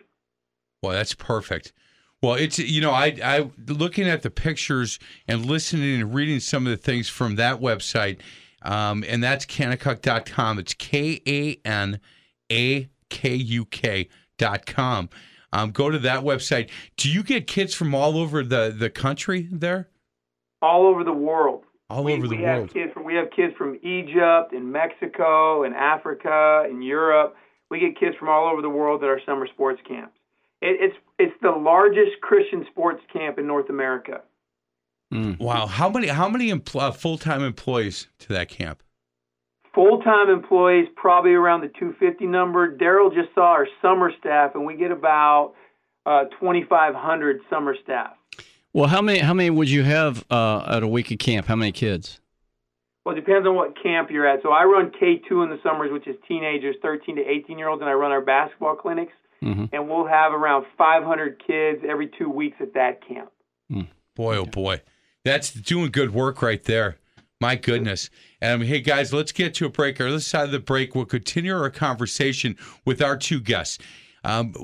[0.82, 1.72] Well, that's perfect.
[2.22, 6.66] Well, it's you know I I looking at the pictures and listening and reading some
[6.66, 8.18] of the things from that website,
[8.62, 10.58] um, and that's kanakuk.com.
[10.58, 11.98] It's K A N
[12.52, 15.08] A K U K dot com.
[15.52, 16.68] Um, go to that website.
[16.96, 19.88] Do you get kids from all over the the country there?
[20.60, 21.64] All over the world.
[21.88, 22.66] All we, over the we world.
[22.66, 27.34] Have kids from, we have kids from Egypt and Mexico and Africa and Europe.
[27.70, 30.16] We get kids from all over the world at our summer sports camps.
[30.60, 34.22] It, it's it's the largest Christian sports camp in North America.
[35.12, 35.38] Mm.
[35.38, 38.82] Wow, how many how many empl- uh, full time employees to that camp?
[39.74, 42.76] Full time employees probably around the 250 number.
[42.76, 45.54] Daryl just saw our summer staff, and we get about
[46.06, 48.12] uh, 2,500 summer staff.
[48.72, 51.46] Well, how many how many would you have uh, at a week of camp?
[51.46, 52.20] How many kids?
[53.04, 54.42] Well, it depends on what camp you're at.
[54.42, 57.80] So I run K2 in the summers, which is teenagers, 13 to 18 year olds,
[57.80, 59.12] and I run our basketball clinics
[59.42, 59.64] mm-hmm.
[59.72, 63.30] and we'll have around 500 kids every two weeks at that camp.
[63.70, 63.88] Mm.
[64.16, 64.82] Boy, oh boy,
[65.24, 66.96] that's doing good work right there.
[67.40, 68.10] My goodness.
[68.42, 69.98] And hey, guys, let's get to a break.
[69.98, 73.78] On the other side of the break, we'll continue our conversation with our two guests.
[74.24, 74.54] Um,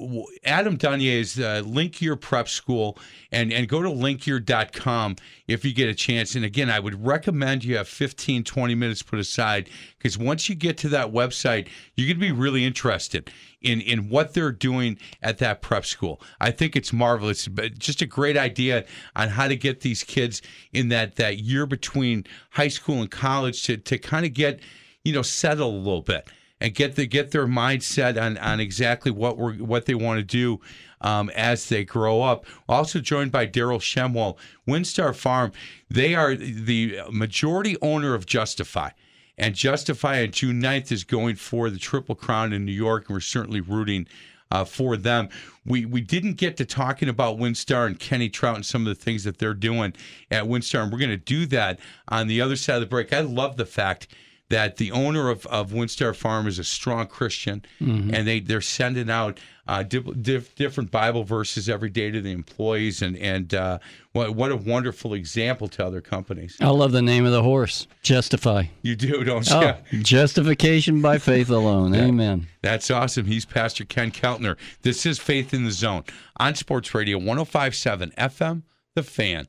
[0.45, 2.99] Adam Donyes is uh, Link Year Prep School,
[3.33, 6.35] and, and go to linkyear.com if you get a chance.
[6.35, 10.55] And again, I would recommend you have 15, 20 minutes put aside because once you
[10.55, 13.31] get to that website, you're going to be really interested
[13.63, 16.21] in, in what they're doing at that prep school.
[16.41, 17.49] I think it's marvelous.
[17.49, 18.85] But just a great idea
[19.15, 20.43] on how to get these kids
[20.73, 24.61] in that, that year between high school and college to, to kind of get,
[25.05, 26.29] you know, settled a little bit
[26.61, 30.25] and get the get their mindset on on exactly what we're what they want to
[30.25, 30.61] do
[31.01, 32.47] um, as they grow up.
[32.69, 34.37] Also joined by Daryl Shemwell,
[34.67, 35.53] WinStar Farm.
[35.91, 38.91] They are the majority owner of Justify.
[39.39, 43.17] And Justify on June 9th is going for the Triple Crown in New York, and
[43.17, 44.07] we're certainly rooting
[44.51, 45.29] uh, for them.
[45.65, 49.03] We we didn't get to talking about WinStar and Kenny Troutt and some of the
[49.03, 49.93] things that they're doing
[50.31, 51.79] at WinStar, and we're going to do that
[52.09, 53.13] on the other side of the break.
[53.13, 54.09] I love the fact
[54.49, 58.15] that the owner of, of WinStar Farm is a strong Christian, mm-hmm.
[58.15, 63.17] and they they're sending out uh, different Bible verses every day to the employees, and
[63.17, 63.79] and uh,
[64.13, 66.57] what what a wonderful example to other companies.
[66.61, 68.67] I love the name of the horse, Justify.
[68.83, 69.57] You do, don't you?
[69.57, 71.91] Oh, justification by faith alone.
[71.93, 72.47] that, Amen.
[72.63, 73.27] That's awesome.
[73.27, 74.57] He's Pastor Ken Keltner.
[74.83, 76.05] This is Faith in the Zone
[76.37, 78.63] on Sports Radio 105.7 FM,
[78.95, 79.49] The Fan.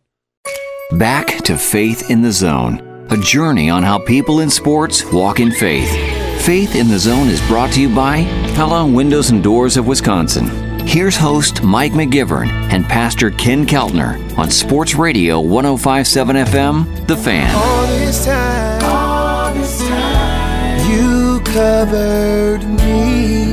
[0.91, 5.51] Back to Faith in the Zone a journey on how people in sports walk in
[5.51, 5.89] faith.
[6.43, 8.23] Faith in the Zone is brought to you by
[8.55, 10.47] Pella Windows and Doors of Wisconsin.
[10.85, 17.53] Here's host Mike McGivern and Pastor Ken Keltner on Sports Radio 1057 FM, The Fan.
[17.55, 23.46] All this time, all this time you covered me.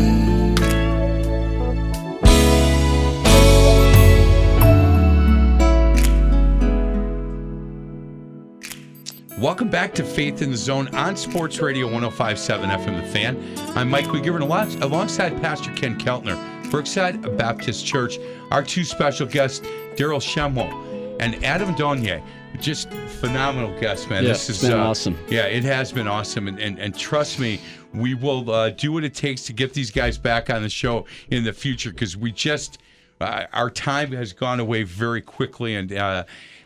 [9.44, 13.76] Welcome back to Faith in the Zone on Sports Radio 1057 FM The Fan.
[13.76, 14.40] I'm Mike McGivern
[14.80, 18.18] alongside Pastor Ken Keltner, Brookside Baptist Church.
[18.50, 19.60] Our two special guests,
[19.96, 22.22] Daryl Shemwell and Adam Donyes.
[22.58, 22.88] Just
[23.20, 24.22] phenomenal guests, man.
[24.22, 25.18] Yeah, this is been uh, awesome.
[25.28, 27.60] Yeah, it has been awesome, and and, and trust me,
[27.92, 31.04] we will uh, do what it takes to get these guys back on the show
[31.30, 32.78] in the future because we just
[33.20, 36.24] uh, our time has gone away very quickly, and uh,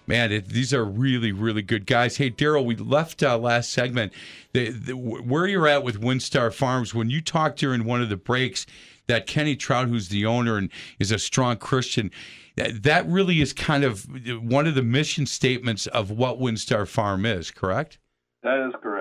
[0.08, 2.16] man, it, these are really really good guys.
[2.16, 4.12] Hey, Daryl, we left uh, last segment
[4.52, 8.16] the, the, where you're at with WinStar Farms when you talked during one of the
[8.16, 8.66] breaks
[9.06, 12.10] that Kenny Troutt, who's the owner and is a strong Christian,
[12.56, 14.06] that, that really is kind of
[14.42, 17.98] one of the mission statements of what WinStar Farm is, correct?
[18.42, 18.97] That is correct.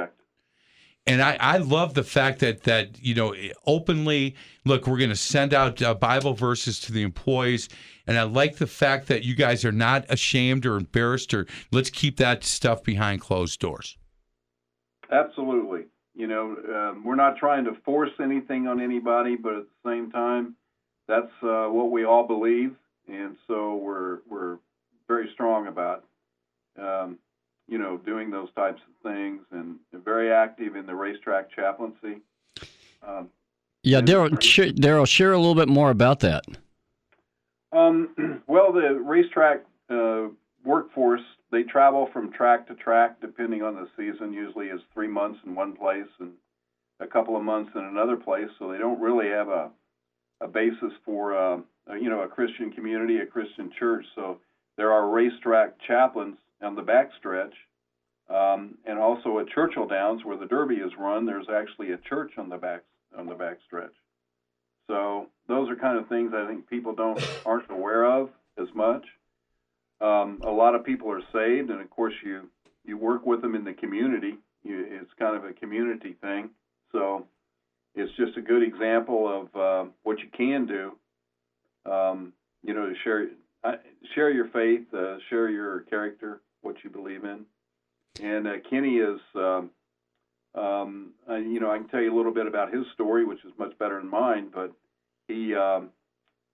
[1.08, 3.34] And I, I love the fact that that you know
[3.66, 4.36] openly
[4.66, 7.70] look we're going to send out uh, Bible verses to the employees,
[8.06, 11.90] and I like the fact that you guys are not ashamed or embarrassed or let's
[11.90, 13.98] keep that stuff behind closed doors.
[15.10, 15.86] Absolutely.
[16.14, 20.12] You know, um, we're not trying to force anything on anybody, but at the same
[20.12, 20.56] time,
[21.08, 22.76] that's uh, what we all believe,
[23.08, 24.58] and so we're we're
[25.08, 26.04] very strong about,
[26.78, 27.18] um,
[27.68, 32.22] you know, doing those types of things, and very active in the racetrack chaplaincy.
[33.06, 33.30] Um,
[33.84, 36.46] Yeah, Daryl, sh- Daryl, share a little bit more about that.
[37.72, 40.28] Um, well, the racetrack uh,
[40.64, 44.34] workforce they travel from track to track depending on the season.
[44.34, 46.32] Usually, is three months in one place and
[47.00, 48.50] a couple of months in another place.
[48.60, 49.72] So they don't really have a
[50.42, 54.06] a basis for uh, a- you know a Christian community, a Christian church.
[54.16, 54.40] So
[54.78, 57.54] there are racetrack chaplains on the backstretch,
[58.30, 61.26] um, and also at Churchill Downs where the Derby is run.
[61.26, 62.84] There's actually a church on the back
[63.18, 63.92] on the backstretch.
[64.88, 69.06] So those are kind of things I think people don't aren't aware of as much.
[70.00, 72.50] Um, a lot of people are saved, and of course you
[72.86, 74.38] you work with them in the community.
[74.64, 76.52] You, it's kind of a community thing.
[76.92, 77.28] So
[77.96, 80.92] it's just a good example of uh, what you can do.
[81.92, 82.34] Um,
[82.64, 83.28] you know, to share
[83.64, 83.74] uh,
[84.14, 87.46] share your faith, uh, share your character, what you believe in.
[88.22, 89.70] And uh, Kenny is, um,
[90.56, 93.44] um, uh, you know, I can tell you a little bit about his story, which
[93.46, 94.50] is much better than mine.
[94.54, 94.72] But
[95.28, 95.90] he, um,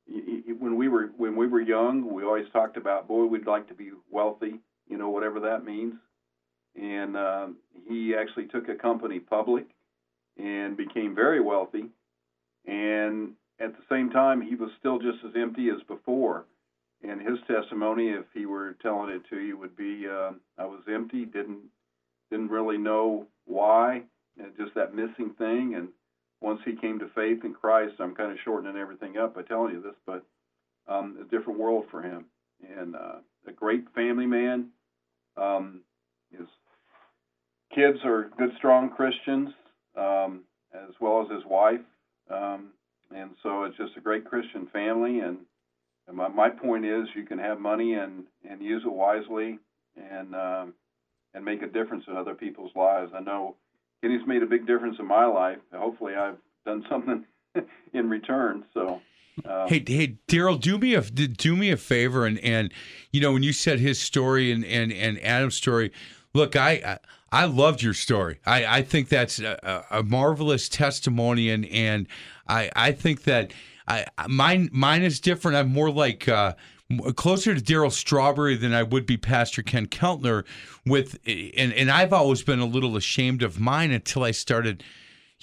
[0.05, 3.47] he, he- when we were when we were young, we always talked about, boy, we'd
[3.47, 5.93] like to be wealthy, you know, whatever that means.
[6.75, 9.65] And um, he actually took a company public
[10.37, 11.85] and became very wealthy.
[12.65, 16.45] And at the same time, he was still just as empty as before.
[17.03, 20.81] And his testimony, if he were telling it to you, would be, uh, "I was
[20.87, 21.69] empty, didn't
[22.31, 24.03] didn't really know why,
[24.37, 25.89] and just that missing thing." And
[26.39, 29.73] once he came to faith in Christ, I'm kind of shortening everything up by telling
[29.73, 30.25] you this, but
[30.87, 32.25] um, a different world for him,
[32.77, 34.69] and uh, a great family man.
[35.35, 35.81] Um,
[36.31, 36.47] his
[37.73, 39.49] kids are good, strong Christians,
[39.95, 40.43] um,
[40.73, 41.81] as well as his wife,
[42.29, 42.69] um,
[43.13, 45.19] and so it's just a great Christian family.
[45.19, 45.39] And,
[46.07, 49.59] and my, my point is, you can have money and and use it wisely,
[49.97, 50.73] and um,
[51.33, 53.11] and make a difference in other people's lives.
[53.15, 53.55] I know
[54.01, 55.59] Kenny's made a big difference in my life.
[55.73, 57.25] Hopefully, I've done something
[57.93, 58.65] in return.
[58.73, 59.01] So.
[59.45, 62.71] Um, Hey, hey, Daryl, do me a do me a favor, and and
[63.11, 65.91] you know when you said his story and and and Adam's story,
[66.35, 66.99] look, I
[67.31, 68.39] I loved your story.
[68.45, 72.07] I I think that's a, a marvelous testimony, and and
[72.47, 73.53] I I think that
[73.87, 75.57] I mine mine is different.
[75.57, 76.27] I'm more like.
[76.27, 76.53] Uh,
[77.15, 80.43] Closer to Darryl Strawberry than I would be Pastor Ken Keltner,
[80.85, 84.83] with and and I've always been a little ashamed of mine until I started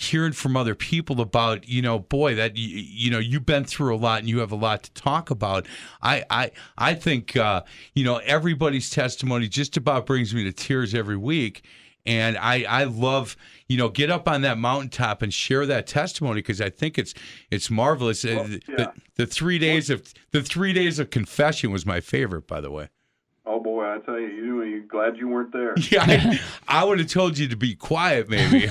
[0.01, 3.95] hearing from other people about you know boy that you, you know you've been through
[3.95, 5.67] a lot and you have a lot to talk about
[6.01, 7.63] i i i think uh
[7.95, 11.65] you know everybody's testimony just about brings me to tears every week
[12.07, 13.37] and i i love
[13.69, 17.15] you know get up on that mountaintop and share that testimony because i think it's
[17.51, 18.77] it's marvelous Uh, the, yeah.
[18.77, 22.71] the, the three days of the three days of confession was my favorite by the
[22.71, 22.89] way
[23.47, 25.75] Oh boy, I tell you, you you glad you weren't there.
[25.91, 28.61] yeah i, I would have told you to be quiet maybe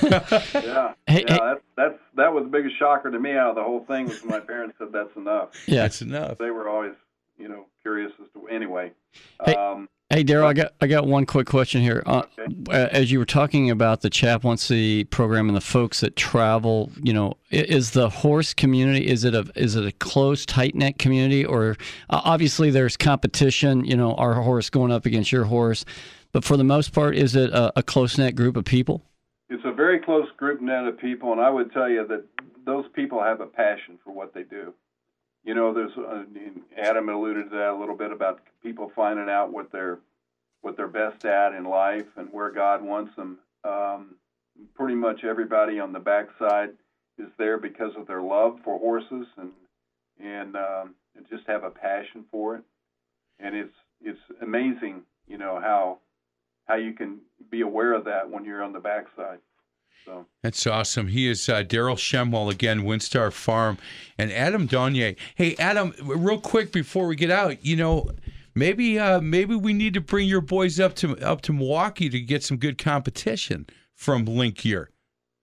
[0.54, 3.62] Hey, yeah, hey- that's that's that was the biggest shocker to me out of the
[3.62, 5.50] whole thing was when my parents said that's enough.
[5.66, 5.82] Yeah.
[5.82, 6.94] that's enough They were always,
[7.38, 8.92] you know, curious as to anyway.
[9.44, 12.02] Hey- Um, Hey, Daryl, I got I got one quick question here.
[12.04, 12.52] Uh, Okay.
[12.68, 17.12] uh, as you were talking about the chaplaincy program and the folks that travel, you
[17.12, 21.44] know, is the horse community is it a is it a close, tight knit community,
[21.44, 21.76] or
[22.10, 23.84] uh, obviously there's competition?
[23.84, 25.84] You know, our horse going up against your horse,
[26.32, 29.04] but for the most part, is it a, a close knit group of people?
[29.52, 32.24] it's a very close group net of people, and I would tell you that
[32.66, 34.72] those people have a passion for what they do.
[35.44, 36.24] You know, there's uh,
[36.76, 39.98] Adam alluded to that a little bit about people finding out what their
[40.60, 43.38] what they're best at in life and where God wants them.
[43.64, 44.16] Um,
[44.74, 46.70] pretty much everybody on the backside
[47.18, 49.52] is there because of their love for horses and
[50.22, 52.62] and, um, and just have a passion for it.
[53.38, 55.98] And it's it's amazing, you know how
[56.66, 57.18] how you can
[57.50, 59.38] be aware of that when you're on the backside.
[60.04, 61.08] So That's awesome.
[61.08, 63.78] He is uh, Daryl Shemwell again, WinStar Farm,
[64.16, 65.16] and Adam Donyes.
[65.34, 68.10] Hey, Adam, real quick before we get out, you know,
[68.54, 72.20] maybe uh, maybe we need to bring your boys up to up to Milwaukee to
[72.20, 74.90] get some good competition from Link Year.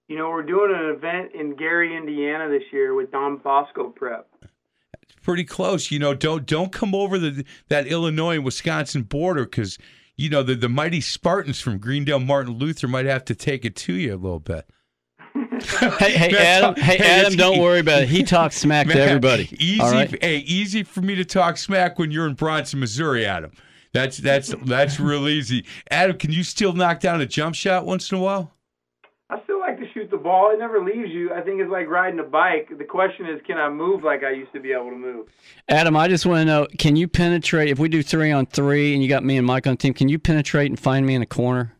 [0.07, 4.27] You know, we're doing an event in Gary, Indiana this year with Don Bosco Prep.
[5.01, 6.13] It's pretty close, you know.
[6.13, 9.77] Don't don't come over the that Illinois and Wisconsin border because
[10.17, 13.75] you know the the mighty Spartans from Greendale Martin Luther might have to take it
[13.77, 14.65] to you a little bit.
[15.97, 16.75] Hey, hey, Adam.
[16.75, 17.35] Hey, hey, Adam.
[17.35, 18.09] Don't worry about it.
[18.09, 19.49] He talks smack to everybody.
[19.59, 20.23] Easy, right.
[20.23, 23.51] hey, easy for me to talk smack when you're in Branson, Missouri, Adam.
[23.91, 25.65] That's that's that's real easy.
[25.89, 28.53] Adam, can you still knock down a jump shot once in a while?
[29.31, 30.51] I still like to shoot the ball.
[30.53, 31.33] It never leaves you.
[31.33, 32.77] I think it's like riding a bike.
[32.77, 35.27] The question is, can I move like I used to be able to move?
[35.69, 37.69] Adam, I just want to know: Can you penetrate?
[37.69, 40.09] If we do three on three, and you got me and Mike on team, can
[40.09, 41.76] you penetrate and find me in a corner?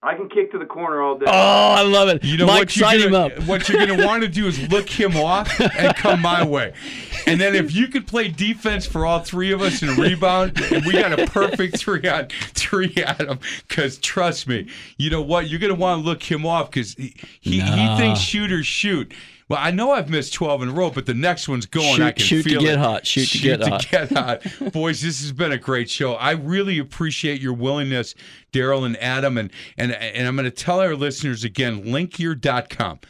[0.00, 1.26] I can kick to the corner all day.
[1.26, 2.22] Oh, I love it.
[2.22, 3.42] You know Mike, what sign him gonna, up.
[3.48, 6.72] What you're going to want to do is look him off and come my way.
[7.26, 10.92] And then if you could play defense for all three of us and rebound, we
[10.92, 13.40] got a perfect three on three, Adam.
[13.66, 14.68] Because trust me,
[14.98, 15.48] you know what?
[15.48, 19.12] You're going to want to look him off because he, he, he thinks shooters shoot.
[19.48, 22.02] Well, I know I've missed 12 in a row, but the next one's going.
[22.02, 22.78] I Shoot- can shoot to feel get it.
[22.78, 23.06] hot.
[23.06, 23.86] Shoot to get hot.
[23.90, 24.42] get hot.
[24.72, 26.14] Boys, this has been a great show.
[26.14, 28.14] I really appreciate your willingness,
[28.52, 29.38] Daryl and Adam.
[29.38, 33.00] And, and, and I'm going to tell our listeners again linkyear.com.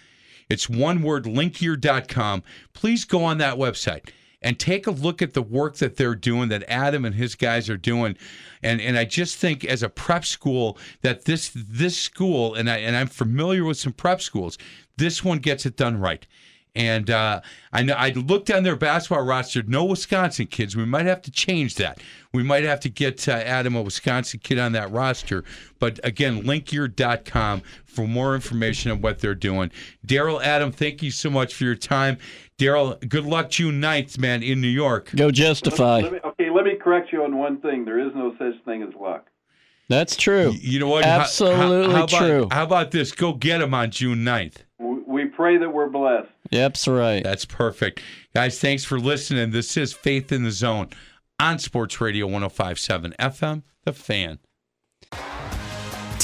[0.49, 2.43] It's one word, linkyear.com.
[2.73, 4.09] Please go on that website
[4.41, 7.69] and take a look at the work that they're doing, that Adam and his guys
[7.69, 8.17] are doing.
[8.63, 12.79] And and I just think as a prep school that this this school, and I
[12.79, 14.59] and I'm familiar with some prep schools,
[14.97, 16.27] this one gets it done right.
[16.75, 17.41] And uh,
[17.73, 19.65] I know I looked on their basketball roster.
[19.65, 20.77] No Wisconsin kids.
[20.77, 22.01] We might have to change that.
[22.33, 25.43] We might have to get uh, Adam a Wisconsin kid on that roster.
[25.81, 29.73] But again, linkyear.com for more information on what they're doing.
[30.07, 32.19] Daryl, Adam, thank you so much for your time.
[32.59, 35.13] Daryl, good luck June 9th, man, in New York.
[35.15, 36.01] Go justify.
[36.01, 37.85] let me, okay, let me correct you on one thing.
[37.85, 39.27] There is no such thing as luck.
[39.89, 40.53] That's true.
[40.61, 41.05] You know what?
[41.05, 42.49] Absolutely how, how about, true.
[42.51, 43.13] How about this?
[43.13, 44.57] Go get him on June 9th.
[44.79, 46.29] We, we pray that we're blessed.
[46.51, 47.23] Yep, that's right.
[47.23, 48.03] That's perfect.
[48.35, 49.53] Guys, thanks for listening.
[49.53, 50.89] This is Faith in the Zone
[51.39, 54.41] on Sports Radio 1057 FM, The Fan.